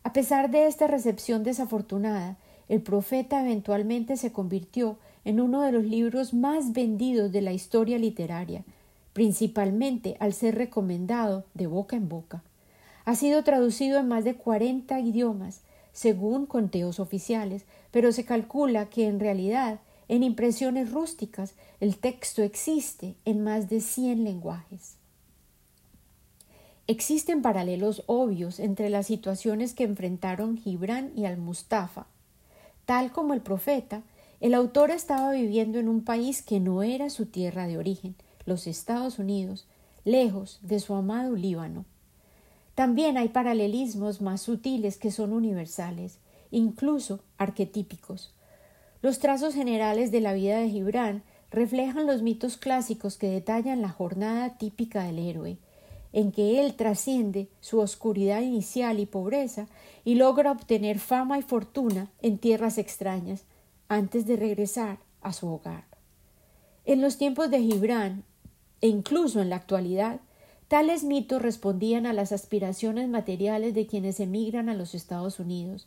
A 0.02 0.14
pesar 0.14 0.50
de 0.50 0.66
esta 0.66 0.86
recepción 0.86 1.44
desafortunada, 1.44 2.38
el 2.70 2.80
profeta 2.80 3.42
eventualmente 3.42 4.16
se 4.16 4.32
convirtió 4.32 4.96
en 5.26 5.40
uno 5.40 5.60
de 5.60 5.72
los 5.72 5.84
libros 5.84 6.32
más 6.32 6.72
vendidos 6.72 7.32
de 7.32 7.42
la 7.42 7.52
historia 7.52 7.98
literaria, 7.98 8.64
principalmente 9.12 10.16
al 10.20 10.32
ser 10.32 10.54
recomendado 10.54 11.44
de 11.52 11.66
boca 11.66 11.96
en 11.96 12.08
boca. 12.08 12.42
Ha 13.04 13.16
sido 13.16 13.44
traducido 13.44 13.98
en 13.98 14.08
más 14.08 14.24
de 14.24 14.34
40 14.34 14.98
idiomas, 15.00 15.60
según 15.92 16.46
conteos 16.46 17.00
oficiales, 17.00 17.64
pero 17.90 18.12
se 18.12 18.24
calcula 18.24 18.90
que 18.90 19.06
en 19.06 19.20
realidad, 19.20 19.80
en 20.08 20.22
impresiones 20.22 20.90
rústicas, 20.90 21.54
el 21.80 21.98
texto 21.98 22.42
existe 22.42 23.14
en 23.24 23.44
más 23.44 23.68
de 23.68 23.80
100 23.80 24.24
lenguajes. 24.24 24.96
Existen 26.86 27.40
paralelos 27.40 28.02
obvios 28.06 28.60
entre 28.60 28.90
las 28.90 29.06
situaciones 29.06 29.72
que 29.72 29.84
enfrentaron 29.84 30.58
Gibran 30.58 31.12
y 31.16 31.24
al-Mustafa. 31.24 32.06
Tal 32.84 33.10
como 33.10 33.32
el 33.32 33.40
profeta, 33.40 34.02
el 34.40 34.52
autor 34.52 34.90
estaba 34.90 35.32
viviendo 35.32 35.78
en 35.78 35.88
un 35.88 36.04
país 36.04 36.42
que 36.42 36.60
no 36.60 36.82
era 36.82 37.08
su 37.08 37.24
tierra 37.24 37.66
de 37.66 37.78
origen, 37.78 38.14
los 38.44 38.66
Estados 38.66 39.18
Unidos, 39.18 39.66
lejos 40.04 40.58
de 40.60 40.80
su 40.80 40.94
amado 40.94 41.34
Líbano. 41.36 41.86
También 42.74 43.16
hay 43.16 43.28
paralelismos 43.28 44.20
más 44.20 44.42
sutiles 44.42 44.98
que 44.98 45.10
son 45.10 45.32
universales, 45.32 46.18
incluso 46.50 47.20
arquetípicos. 47.38 48.34
Los 49.02 49.18
trazos 49.18 49.54
generales 49.54 50.10
de 50.10 50.20
la 50.20 50.32
vida 50.32 50.58
de 50.58 50.70
Gibran 50.70 51.22
reflejan 51.50 52.06
los 52.06 52.22
mitos 52.22 52.56
clásicos 52.56 53.16
que 53.16 53.28
detallan 53.28 53.80
la 53.80 53.90
jornada 53.90 54.56
típica 54.58 55.04
del 55.04 55.18
héroe, 55.18 55.58
en 56.12 56.32
que 56.32 56.64
él 56.64 56.74
trasciende 56.74 57.48
su 57.60 57.80
oscuridad 57.80 58.40
inicial 58.40 58.98
y 58.98 59.06
pobreza 59.06 59.66
y 60.04 60.14
logra 60.14 60.52
obtener 60.52 60.98
fama 60.98 61.38
y 61.38 61.42
fortuna 61.42 62.10
en 62.22 62.38
tierras 62.38 62.78
extrañas 62.78 63.44
antes 63.88 64.26
de 64.26 64.36
regresar 64.36 64.98
a 65.20 65.32
su 65.32 65.48
hogar. 65.48 65.84
En 66.84 67.00
los 67.00 67.18
tiempos 67.18 67.50
de 67.50 67.60
Gibran, 67.60 68.24
e 68.80 68.88
incluso 68.88 69.40
en 69.40 69.50
la 69.50 69.56
actualidad, 69.56 70.20
Tales 70.68 71.04
mitos 71.04 71.42
respondían 71.42 72.06
a 72.06 72.12
las 72.12 72.32
aspiraciones 72.32 73.08
materiales 73.08 73.74
de 73.74 73.86
quienes 73.86 74.18
emigran 74.18 74.68
a 74.68 74.74
los 74.74 74.94
Estados 74.94 75.38
Unidos, 75.38 75.86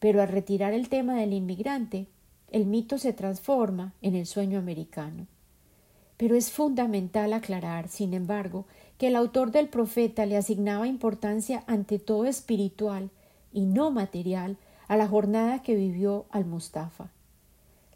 pero 0.00 0.22
al 0.22 0.28
retirar 0.28 0.72
el 0.72 0.88
tema 0.88 1.14
del 1.14 1.32
inmigrante, 1.32 2.06
el 2.50 2.64
mito 2.64 2.98
se 2.98 3.12
transforma 3.12 3.92
en 4.00 4.14
el 4.14 4.26
sueño 4.26 4.58
americano. 4.58 5.26
Pero 6.16 6.34
es 6.34 6.50
fundamental 6.50 7.32
aclarar, 7.32 7.88
sin 7.88 8.14
embargo, 8.14 8.64
que 8.96 9.08
el 9.08 9.16
autor 9.16 9.52
del 9.52 9.68
profeta 9.68 10.26
le 10.26 10.36
asignaba 10.36 10.88
importancia 10.88 11.62
ante 11.66 11.98
todo 11.98 12.24
espiritual 12.24 13.10
y 13.52 13.66
no 13.66 13.90
material 13.90 14.56
a 14.88 14.96
la 14.96 15.06
jornada 15.06 15.62
que 15.62 15.74
vivió 15.74 16.24
al 16.30 16.46
Mustafa. 16.46 17.10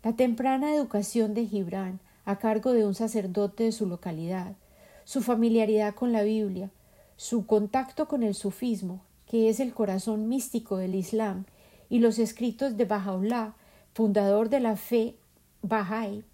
La 0.05 0.14
temprana 0.14 0.75
educación 0.75 1.33
de 1.35 1.46
Gibran, 1.46 2.01
a 2.25 2.38
cargo 2.38 2.72
de 2.72 2.87
un 2.87 2.94
sacerdote 2.94 3.64
de 3.64 3.72
su 3.72 3.87
localidad, 3.87 4.55
su 5.04 5.22
familiaridad 5.22 5.94
con 5.94 6.12
la 6.12 6.22
Biblia, 6.22 6.70
su 7.16 7.46
contacto 7.46 8.08
con 8.08 8.22
el 8.22 8.34
sufismo, 8.34 9.02
que 9.26 9.48
es 9.48 9.60
el 9.60 9.72
corazón 9.72 10.28
místico 10.28 10.76
del 10.76 10.94
Islam, 10.94 11.44
y 11.88 11.98
los 11.98 12.18
escritos 12.18 12.76
de 12.76 12.84
Baha'u'llah, 12.84 13.54
fundador 13.94 14.48
de 14.48 14.60
la 14.60 14.76
fe 14.76 15.16
Baha'i, 15.62 16.24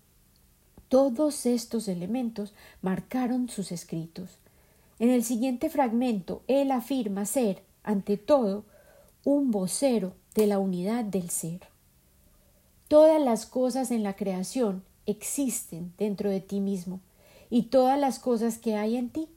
todos 0.88 1.44
estos 1.44 1.86
elementos 1.86 2.54
marcaron 2.80 3.50
sus 3.50 3.72
escritos. 3.72 4.38
En 4.98 5.10
el 5.10 5.22
siguiente 5.22 5.68
fragmento, 5.68 6.42
él 6.48 6.70
afirma 6.70 7.26
ser, 7.26 7.62
ante 7.84 8.16
todo, 8.16 8.64
un 9.24 9.50
vocero 9.50 10.14
de 10.34 10.46
la 10.46 10.58
unidad 10.58 11.04
del 11.04 11.28
ser. 11.28 11.60
Todas 12.88 13.20
las 13.20 13.44
cosas 13.44 13.90
en 13.90 14.02
la 14.02 14.16
creación 14.16 14.82
existen 15.04 15.92
dentro 15.98 16.30
de 16.30 16.40
ti 16.40 16.60
mismo, 16.60 17.00
y 17.50 17.64
todas 17.64 17.98
las 17.98 18.18
cosas 18.18 18.58
que 18.58 18.76
hay 18.76 18.96
en 18.96 19.10
ti 19.10 19.28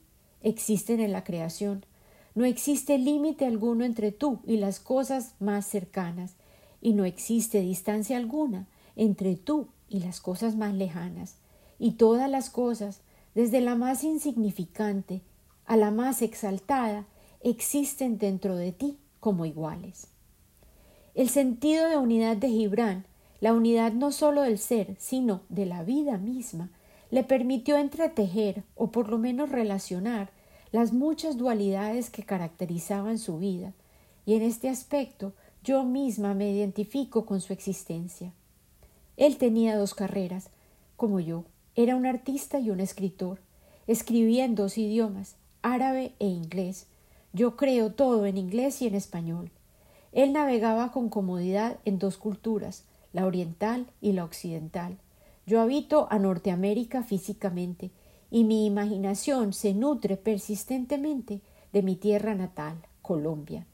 existen 0.42 1.00
en 1.00 1.12
la 1.12 1.24
creación. 1.24 1.84
No 2.34 2.44
existe 2.44 2.98
límite 2.98 3.46
alguno 3.46 3.84
entre 3.84 4.12
tú 4.12 4.40
y 4.46 4.56
las 4.56 4.80
cosas 4.80 5.34
más 5.40 5.66
cercanas. 5.66 6.34
y 6.84 6.94
no 6.94 7.04
existe 7.04 7.60
distancia 7.60 8.16
alguna 8.16 8.66
entre 8.96 9.36
tú 9.36 9.68
y 9.88 10.00
las 10.00 10.20
cosas 10.20 10.56
más 10.56 10.74
lejanas, 10.74 11.36
y 11.78 11.92
todas 11.92 12.28
las 12.28 12.50
cosas, 12.50 13.02
desde 13.34 13.60
la 13.60 13.76
más 13.76 14.02
insignificante 14.04 15.22
a 15.64 15.76
la 15.76 15.90
más 15.90 16.22
exaltada, 16.22 17.06
existen 17.40 18.18
dentro 18.18 18.56
de 18.56 18.72
ti 18.72 18.98
como 19.20 19.46
iguales. 19.46 20.08
El 21.14 21.28
sentido 21.28 21.88
de 21.88 21.96
unidad 21.96 22.36
de 22.36 22.48
Gibran, 22.48 23.06
la 23.40 23.52
unidad 23.52 23.92
no 23.92 24.10
sólo 24.10 24.42
del 24.42 24.58
ser, 24.58 24.96
sino 24.98 25.42
de 25.48 25.66
la 25.66 25.84
vida 25.84 26.18
misma, 26.18 26.70
le 27.12 27.24
permitió 27.24 27.76
entretejer, 27.76 28.64
o 28.74 28.90
por 28.90 29.10
lo 29.10 29.18
menos 29.18 29.50
relacionar, 29.50 30.30
las 30.72 30.94
muchas 30.94 31.36
dualidades 31.36 32.08
que 32.08 32.22
caracterizaban 32.22 33.18
su 33.18 33.38
vida, 33.38 33.74
y 34.24 34.32
en 34.32 34.40
este 34.40 34.70
aspecto 34.70 35.34
yo 35.62 35.84
misma 35.84 36.32
me 36.32 36.50
identifico 36.50 37.26
con 37.26 37.42
su 37.42 37.52
existencia. 37.52 38.32
Él 39.18 39.36
tenía 39.36 39.76
dos 39.76 39.92
carreras, 39.92 40.48
como 40.96 41.20
yo, 41.20 41.44
era 41.76 41.96
un 41.96 42.06
artista 42.06 42.58
y 42.60 42.70
un 42.70 42.80
escritor, 42.80 43.40
escribía 43.86 44.46
en 44.46 44.54
dos 44.54 44.78
idiomas, 44.78 45.36
árabe 45.60 46.14
e 46.18 46.26
inglés. 46.26 46.86
Yo 47.34 47.56
creo 47.56 47.92
todo 47.92 48.24
en 48.24 48.38
inglés 48.38 48.80
y 48.80 48.86
en 48.86 48.94
español. 48.94 49.50
Él 50.12 50.32
navegaba 50.32 50.92
con 50.92 51.10
comodidad 51.10 51.76
en 51.84 51.98
dos 51.98 52.16
culturas, 52.16 52.84
la 53.12 53.26
oriental 53.26 53.86
y 54.00 54.12
la 54.12 54.24
occidental. 54.24 54.96
Yo 55.46 55.60
habito 55.60 56.06
a 56.10 56.18
Norteamérica 56.18 57.02
físicamente, 57.02 57.90
y 58.30 58.44
mi 58.44 58.64
imaginación 58.64 59.52
se 59.52 59.74
nutre 59.74 60.16
persistentemente 60.16 61.40
de 61.72 61.82
mi 61.82 61.96
tierra 61.96 62.34
natal, 62.34 62.76
Colombia. 63.02 63.66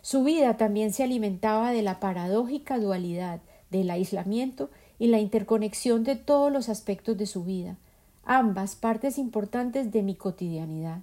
Su 0.00 0.22
vida 0.22 0.56
también 0.56 0.92
se 0.92 1.02
alimentaba 1.02 1.72
de 1.72 1.82
la 1.82 2.00
paradójica 2.00 2.78
dualidad 2.78 3.40
del 3.70 3.90
aislamiento 3.90 4.70
y 4.98 5.08
la 5.08 5.18
interconexión 5.18 6.04
de 6.04 6.16
todos 6.16 6.52
los 6.52 6.68
aspectos 6.68 7.18
de 7.18 7.26
su 7.26 7.44
vida, 7.44 7.76
ambas 8.24 8.76
partes 8.76 9.18
importantes 9.18 9.92
de 9.92 10.02
mi 10.02 10.14
cotidianidad. 10.14 11.00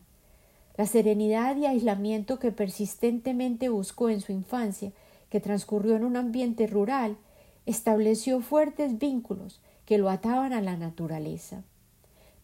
La 0.77 0.87
serenidad 0.87 1.55
y 1.57 1.65
aislamiento 1.65 2.39
que 2.39 2.51
persistentemente 2.51 3.69
buscó 3.69 4.09
en 4.09 4.21
su 4.21 4.31
infancia, 4.31 4.93
que 5.29 5.39
transcurrió 5.39 5.95
en 5.95 6.05
un 6.05 6.15
ambiente 6.15 6.65
rural, 6.65 7.17
estableció 7.65 8.39
fuertes 8.39 8.97
vínculos 8.97 9.61
que 9.85 9.97
lo 9.97 10.09
ataban 10.09 10.53
a 10.53 10.61
la 10.61 10.77
naturaleza. 10.77 11.63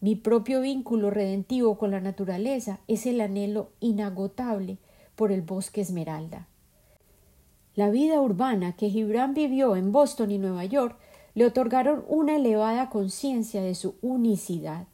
Mi 0.00 0.16
propio 0.16 0.60
vínculo 0.60 1.10
redentivo 1.10 1.76
con 1.76 1.90
la 1.90 2.00
naturaleza 2.00 2.80
es 2.88 3.06
el 3.06 3.20
anhelo 3.20 3.70
inagotable 3.80 4.78
por 5.14 5.32
el 5.32 5.42
bosque 5.42 5.82
esmeralda. 5.82 6.48
La 7.74 7.90
vida 7.90 8.20
urbana 8.20 8.76
que 8.76 8.88
Gibran 8.88 9.34
vivió 9.34 9.76
en 9.76 9.92
Boston 9.92 10.30
y 10.30 10.38
Nueva 10.38 10.64
York 10.64 10.98
le 11.34 11.46
otorgaron 11.46 12.04
una 12.08 12.36
elevada 12.36 12.90
conciencia 12.90 13.62
de 13.62 13.74
su 13.74 13.96
unicidad. 14.00 14.86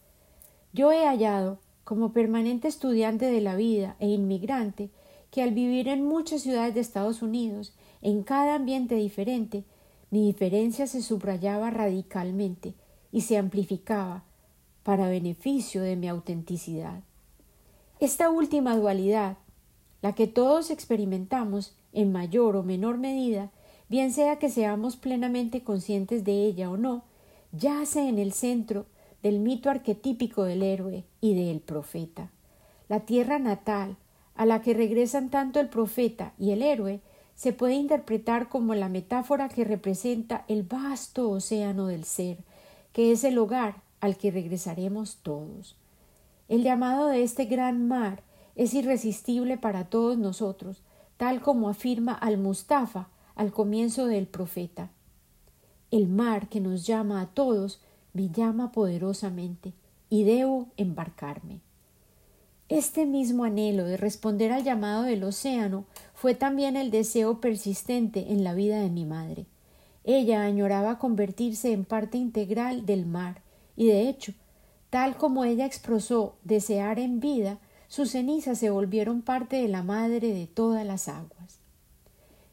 Yo 0.72 0.92
he 0.92 1.06
hallado, 1.06 1.58
como 1.84 2.12
permanente 2.12 2.68
estudiante 2.68 3.26
de 3.26 3.40
la 3.40 3.56
vida 3.56 3.96
e 4.00 4.08
inmigrante, 4.08 4.90
que 5.30 5.42
al 5.42 5.52
vivir 5.52 5.88
en 5.88 6.04
muchas 6.04 6.42
ciudades 6.42 6.74
de 6.74 6.80
Estados 6.80 7.22
Unidos, 7.22 7.74
en 8.02 8.22
cada 8.22 8.56
ambiente 8.56 8.96
diferente, 8.96 9.64
mi 10.10 10.24
diferencia 10.26 10.86
se 10.86 11.02
subrayaba 11.02 11.70
radicalmente 11.70 12.74
y 13.12 13.22
se 13.22 13.38
amplificaba 13.38 14.24
para 14.82 15.08
beneficio 15.08 15.82
de 15.82 15.96
mi 15.96 16.08
autenticidad. 16.08 17.02
Esta 17.98 18.30
última 18.30 18.76
dualidad, 18.76 19.38
la 20.02 20.14
que 20.14 20.26
todos 20.26 20.70
experimentamos, 20.70 21.74
en 21.92 22.12
mayor 22.12 22.56
o 22.56 22.62
menor 22.62 22.98
medida, 22.98 23.50
bien 23.88 24.12
sea 24.12 24.38
que 24.38 24.50
seamos 24.50 24.96
plenamente 24.96 25.64
conscientes 25.64 26.24
de 26.24 26.44
ella 26.44 26.70
o 26.70 26.76
no, 26.76 27.04
yace 27.52 28.08
en 28.08 28.18
el 28.18 28.32
centro 28.32 28.86
del 29.22 29.40
mito 29.40 29.70
arquetípico 29.70 30.44
del 30.44 30.62
héroe 30.62 31.04
y 31.20 31.34
del 31.34 31.60
profeta. 31.60 32.30
La 32.88 33.00
tierra 33.00 33.38
natal, 33.38 33.96
a 34.34 34.44
la 34.46 34.60
que 34.60 34.74
regresan 34.74 35.30
tanto 35.30 35.58
el 35.58 35.68
profeta 35.68 36.34
y 36.38 36.50
el 36.50 36.62
héroe, 36.62 37.00
se 37.36 37.52
puede 37.52 37.74
interpretar 37.74 38.48
como 38.48 38.74
la 38.74 38.88
metáfora 38.88 39.48
que 39.48 39.64
representa 39.64 40.44
el 40.48 40.62
vasto 40.62 41.30
océano 41.30 41.86
del 41.86 42.04
ser, 42.04 42.38
que 42.92 43.12
es 43.12 43.24
el 43.24 43.38
hogar 43.38 43.82
al 44.00 44.16
que 44.16 44.30
regresaremos 44.30 45.18
todos. 45.22 45.76
El 46.48 46.62
llamado 46.62 47.08
de 47.08 47.22
este 47.22 47.44
gran 47.44 47.86
mar 47.86 48.22
es 48.54 48.72
irresistible 48.72 49.58
para 49.58 49.84
todos 49.84 50.16
nosotros, 50.16 50.82
tal 51.18 51.42
como 51.42 51.68
afirma 51.68 52.14
al-Mustafa 52.14 53.08
al 53.34 53.52
comienzo 53.52 54.06
del 54.06 54.26
profeta. 54.26 54.90
El 55.90 56.08
mar 56.08 56.48
que 56.48 56.60
nos 56.60 56.86
llama 56.86 57.20
a 57.20 57.26
todos 57.26 57.80
me 58.14 58.30
llama 58.30 58.72
poderosamente 58.72 59.74
y 60.08 60.24
debo 60.24 60.68
embarcarme. 60.78 61.60
Este 62.68 63.06
mismo 63.06 63.44
anhelo 63.44 63.84
de 63.84 63.96
responder 63.96 64.50
al 64.50 64.64
llamado 64.64 65.04
del 65.04 65.22
océano 65.22 65.84
fue 66.14 66.34
también 66.34 66.76
el 66.76 66.90
deseo 66.90 67.40
persistente 67.40 68.32
en 68.32 68.42
la 68.42 68.54
vida 68.54 68.80
de 68.80 68.90
mi 68.90 69.04
madre. 69.04 69.46
Ella 70.02 70.42
añoraba 70.42 70.98
convertirse 70.98 71.72
en 71.72 71.84
parte 71.84 72.18
integral 72.18 72.84
del 72.84 73.06
mar, 73.06 73.40
y 73.76 73.86
de 73.86 74.08
hecho, 74.08 74.32
tal 74.90 75.16
como 75.16 75.44
ella 75.44 75.64
expresó 75.64 76.34
desear 76.42 76.98
en 76.98 77.20
vida, 77.20 77.58
sus 77.86 78.10
cenizas 78.10 78.58
se 78.58 78.70
volvieron 78.70 79.22
parte 79.22 79.56
de 79.56 79.68
la 79.68 79.84
madre 79.84 80.32
de 80.32 80.48
todas 80.48 80.84
las 80.84 81.06
aguas. 81.06 81.60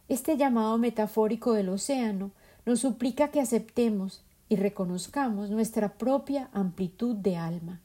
Este 0.10 0.38
llamado 0.38 0.78
metafórico 0.78 1.54
del 1.54 1.70
océano 1.70 2.30
nos 2.68 2.82
suplica 2.82 3.30
que 3.30 3.42
aceptemos 3.42 4.22
y 4.48 4.58
reconozcamos 4.58 5.50
nuestra 5.50 5.94
propia 5.94 6.50
amplitud 6.54 7.16
de 7.16 7.38
alma. 7.38 7.82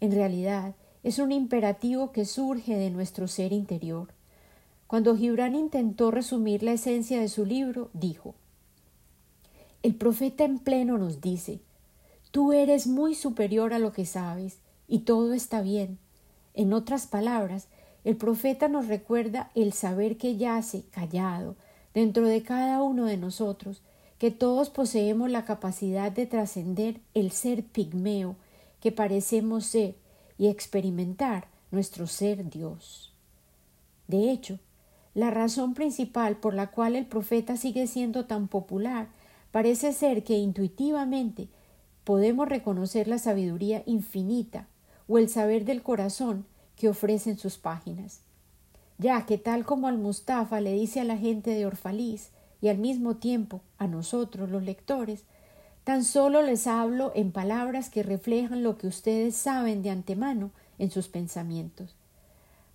En 0.00 0.10
realidad, 0.10 0.74
es 1.02 1.18
un 1.18 1.32
imperativo 1.32 2.12
que 2.12 2.24
surge 2.24 2.76
de 2.76 2.90
nuestro 2.90 3.28
ser 3.28 3.52
interior. 3.52 4.08
Cuando 4.86 5.16
Gibran 5.16 5.54
intentó 5.54 6.10
resumir 6.10 6.62
la 6.62 6.72
esencia 6.72 7.20
de 7.20 7.28
su 7.28 7.44
libro, 7.44 7.90
dijo 7.92 8.34
El 9.82 9.94
profeta 9.94 10.44
en 10.44 10.58
pleno 10.58 10.98
nos 10.98 11.20
dice 11.20 11.60
Tú 12.30 12.52
eres 12.52 12.86
muy 12.86 13.14
superior 13.14 13.74
a 13.74 13.78
lo 13.78 13.92
que 13.92 14.06
sabes, 14.06 14.58
y 14.88 15.00
todo 15.00 15.32
está 15.32 15.60
bien, 15.60 15.98
en 16.54 16.72
otras 16.72 17.06
palabras, 17.06 17.68
el 18.04 18.16
profeta 18.16 18.68
nos 18.68 18.88
recuerda 18.88 19.50
el 19.54 19.72
saber 19.72 20.16
que 20.16 20.36
yace 20.36 20.82
callado 20.90 21.56
dentro 21.94 22.26
de 22.26 22.42
cada 22.42 22.82
uno 22.82 23.06
de 23.06 23.16
nosotros, 23.16 23.80
que 24.18 24.30
todos 24.30 24.70
poseemos 24.70 25.30
la 25.30 25.44
capacidad 25.44 26.12
de 26.12 26.26
trascender 26.26 27.00
el 27.14 27.32
ser 27.32 27.64
pigmeo 27.64 28.36
que 28.80 28.92
parecemos 28.92 29.66
ser 29.66 29.94
y 30.42 30.48
experimentar 30.48 31.46
nuestro 31.70 32.08
ser 32.08 32.50
Dios. 32.50 33.12
De 34.08 34.32
hecho, 34.32 34.58
la 35.14 35.30
razón 35.30 35.72
principal 35.72 36.36
por 36.36 36.52
la 36.52 36.72
cual 36.72 36.96
el 36.96 37.06
profeta 37.06 37.56
sigue 37.56 37.86
siendo 37.86 38.24
tan 38.24 38.48
popular 38.48 39.06
parece 39.52 39.92
ser 39.92 40.24
que 40.24 40.34
intuitivamente 40.34 41.46
podemos 42.02 42.48
reconocer 42.48 43.06
la 43.06 43.18
sabiduría 43.18 43.84
infinita 43.86 44.66
o 45.06 45.16
el 45.16 45.28
saber 45.28 45.64
del 45.64 45.80
corazón 45.80 46.44
que 46.74 46.88
ofrecen 46.88 47.38
sus 47.38 47.56
páginas. 47.56 48.22
Ya 48.98 49.24
que 49.26 49.38
tal 49.38 49.64
como 49.64 49.86
al 49.86 49.98
Mustafa 49.98 50.60
le 50.60 50.72
dice 50.72 50.98
a 50.98 51.04
la 51.04 51.18
gente 51.18 51.50
de 51.50 51.66
Orfaliz 51.66 52.30
y 52.60 52.66
al 52.66 52.78
mismo 52.78 53.14
tiempo 53.14 53.60
a 53.78 53.86
nosotros 53.86 54.50
los 54.50 54.64
lectores, 54.64 55.22
tan 55.84 56.04
solo 56.04 56.42
les 56.42 56.66
hablo 56.66 57.12
en 57.14 57.32
palabras 57.32 57.90
que 57.90 58.02
reflejan 58.02 58.62
lo 58.62 58.78
que 58.78 58.86
ustedes 58.86 59.36
saben 59.36 59.82
de 59.82 59.90
antemano 59.90 60.50
en 60.78 60.90
sus 60.90 61.08
pensamientos. 61.08 61.94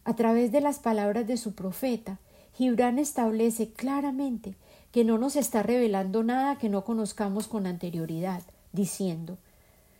A 0.03 0.15
través 0.15 0.51
de 0.51 0.61
las 0.61 0.79
palabras 0.79 1.27
de 1.27 1.37
su 1.37 1.53
profeta, 1.53 2.19
Gibran 2.55 2.99
establece 2.99 3.69
claramente 3.69 4.55
que 4.91 5.03
no 5.03 5.17
nos 5.17 5.35
está 5.35 5.63
revelando 5.63 6.23
nada 6.23 6.57
que 6.57 6.69
no 6.69 6.83
conozcamos 6.83 7.47
con 7.47 7.67
anterioridad, 7.67 8.41
diciendo 8.71 9.37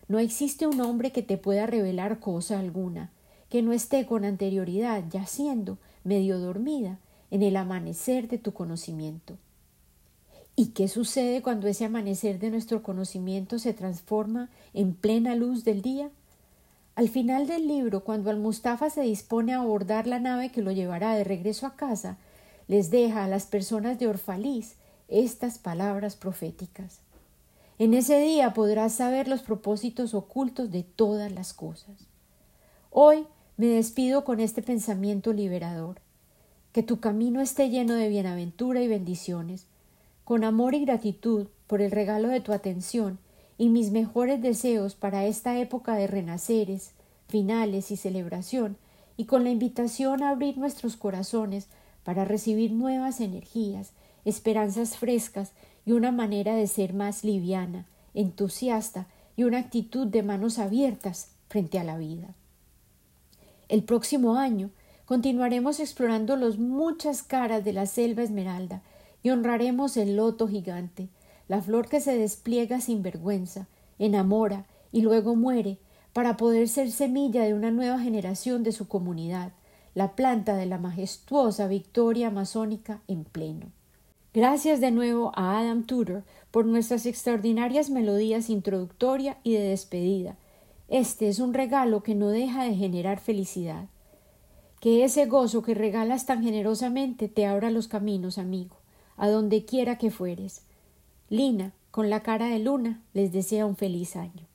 no 0.08 0.20
existe 0.20 0.66
un 0.68 0.80
hombre 0.80 1.12
que 1.12 1.22
te 1.22 1.38
pueda 1.38 1.66
revelar 1.66 2.20
cosa 2.20 2.60
alguna, 2.60 3.12
que 3.50 3.62
no 3.62 3.74
esté 3.74 4.06
con 4.06 4.24
anterioridad 4.24 5.04
yaciendo, 5.12 5.78
medio 6.06 6.40
dormida, 6.40 6.98
en 7.30 7.44
el 7.44 7.58
amanecer 7.58 8.30
de 8.30 8.38
tu 8.38 8.54
conocimiento. 8.54 9.38
¿Y 10.60 10.70
qué 10.70 10.88
sucede 10.88 11.44
cuando 11.44 11.68
ese 11.68 11.86
amanecer 11.86 12.40
de 12.40 12.50
nuestro 12.50 12.82
conocimiento 12.82 13.60
se 13.60 13.76
transforma 13.76 14.50
en 14.74 14.96
plena 14.96 15.36
luz 15.36 15.64
del 15.64 15.84
día? 15.84 16.10
Al 16.96 17.10
final 17.10 17.46
del 17.46 17.68
libro, 17.68 18.04
cuando 18.04 18.32
Al-Mustafa 18.32 18.90
se 18.90 19.02
dispone 19.02 19.54
a 19.54 19.60
abordar 19.60 20.08
la 20.08 20.18
nave 20.18 20.52
que 20.52 20.64
lo 20.64 20.72
llevará 20.72 21.14
de 21.14 21.24
regreso 21.24 21.68
a 21.68 21.76
casa, 21.76 22.18
les 22.68 22.90
deja 22.90 23.24
a 23.24 23.28
las 23.28 23.46
personas 23.46 24.00
de 24.00 24.08
Orfaliz 24.08 24.78
estas 25.10 25.60
palabras 25.60 26.16
proféticas. 26.16 27.02
En 27.78 27.94
ese 27.94 28.20
día 28.20 28.56
podrás 28.56 28.94
saber 28.94 29.28
los 29.28 29.44
propósitos 29.44 30.16
ocultos 30.16 30.72
de 30.72 30.82
todas 30.82 31.32
las 31.32 31.54
cosas. 31.54 32.08
Hoy 32.90 33.28
me 33.58 33.68
despido 33.68 34.24
con 34.24 34.40
este 34.40 34.64
pensamiento 34.64 35.34
liberador. 35.34 36.02
Que 36.74 36.82
tu 36.82 37.00
camino 37.00 37.42
esté 37.42 37.70
lleno 37.70 37.94
de 37.94 38.10
bienaventura 38.10 38.82
y 38.82 38.88
bendiciones. 38.88 39.68
Con 40.28 40.44
amor 40.44 40.76
y 40.76 40.84
gratitud 40.84 41.48
por 41.68 41.82
el 41.82 41.90
regalo 41.90 42.28
de 42.28 42.42
tu 42.42 42.52
atención 42.52 43.18
y 43.58 43.70
mis 43.70 43.92
mejores 43.92 44.42
deseos 44.42 44.94
para 44.94 45.26
esta 45.26 45.58
época 45.58 45.96
de 45.96 46.06
renaceres, 46.06 46.92
finales 47.30 47.92
y 47.92 47.96
celebración, 47.96 48.76
y 49.16 49.24
con 49.24 49.46
la 49.46 49.52
invitación 49.52 50.24
a 50.24 50.32
abrir 50.32 50.58
nuestros 50.58 50.98
corazones 50.98 51.68
para 52.04 52.26
recibir 52.26 52.74
nuevas 52.74 53.22
energías, 53.22 53.92
esperanzas 54.26 54.98
frescas 54.98 55.54
y 55.86 55.94
una 55.94 56.12
manera 56.12 56.56
de 56.56 56.68
ser 56.68 56.94
más 56.94 57.24
liviana, 57.24 57.86
entusiasta 58.14 59.08
y 59.38 59.46
una 59.46 59.60
actitud 59.60 60.08
de 60.08 60.24
manos 60.24 60.60
abiertas 60.60 61.30
frente 61.48 61.80
a 61.80 61.86
la 61.86 61.98
vida. 61.98 62.36
El 63.70 63.82
próximo 63.84 64.36
año 64.36 64.72
continuaremos 65.06 65.80
explorando 65.80 66.36
las 66.36 66.58
muchas 66.58 67.24
caras 67.24 67.64
de 67.64 67.72
la 67.72 67.86
selva 67.86 68.24
esmeralda 68.24 68.82
y 69.28 69.30
honraremos 69.30 69.98
el 69.98 70.16
loto 70.16 70.48
gigante, 70.48 71.10
la 71.50 71.62
flor 71.62 71.90
que 71.90 72.00
se 72.00 72.18
despliega 72.18 72.80
sin 72.80 73.04
vergüenza, 73.04 73.68
enamora 74.00 74.68
y 74.94 75.02
luego 75.02 75.36
muere 75.36 75.80
para 76.14 76.38
poder 76.38 76.70
ser 76.70 76.90
semilla 76.92 77.44
de 77.44 77.54
una 77.54 77.70
nueva 77.70 78.00
generación 78.00 78.64
de 78.64 78.72
su 78.72 78.88
comunidad, 78.88 79.52
la 79.96 80.16
planta 80.16 80.56
de 80.56 80.66
la 80.66 80.78
majestuosa 80.78 81.68
victoria 81.68 82.28
amazónica 82.28 83.02
en 83.10 83.26
pleno. 83.26 83.66
Gracias 84.34 84.80
de 84.80 84.92
nuevo 84.92 85.34
a 85.36 85.60
Adam 85.60 85.84
Tudor 85.84 86.24
por 86.50 86.66
nuestras 86.66 87.06
extraordinarias 87.06 87.90
melodías 87.90 88.50
introductoria 88.50 89.40
y 89.44 89.56
de 89.56 89.60
despedida. 89.60 90.38
Este 90.88 91.28
es 91.28 91.40
un 91.40 91.54
regalo 91.54 92.02
que 92.02 92.16
no 92.16 92.30
deja 92.30 92.64
de 92.64 92.76
generar 92.76 93.20
felicidad. 93.20 93.90
Que 94.80 95.04
ese 95.04 95.26
gozo 95.26 95.64
que 95.64 95.74
regalas 95.74 96.26
tan 96.26 96.44
generosamente 96.44 97.28
te 97.28 97.46
abra 97.46 97.72
los 97.72 97.90
caminos, 97.90 98.38
amigo, 98.38 98.77
a 99.18 99.28
donde 99.30 99.66
quiera 99.66 99.98
que 99.98 100.12
fueres. 100.12 100.64
Lina, 101.30 101.74
con 101.92 102.10
la 102.10 102.24
cara 102.24 102.48
de 102.48 102.60
luna, 102.60 103.04
les 103.14 103.32
desea 103.32 103.66
un 103.66 103.76
feliz 103.76 104.16
año. 104.16 104.47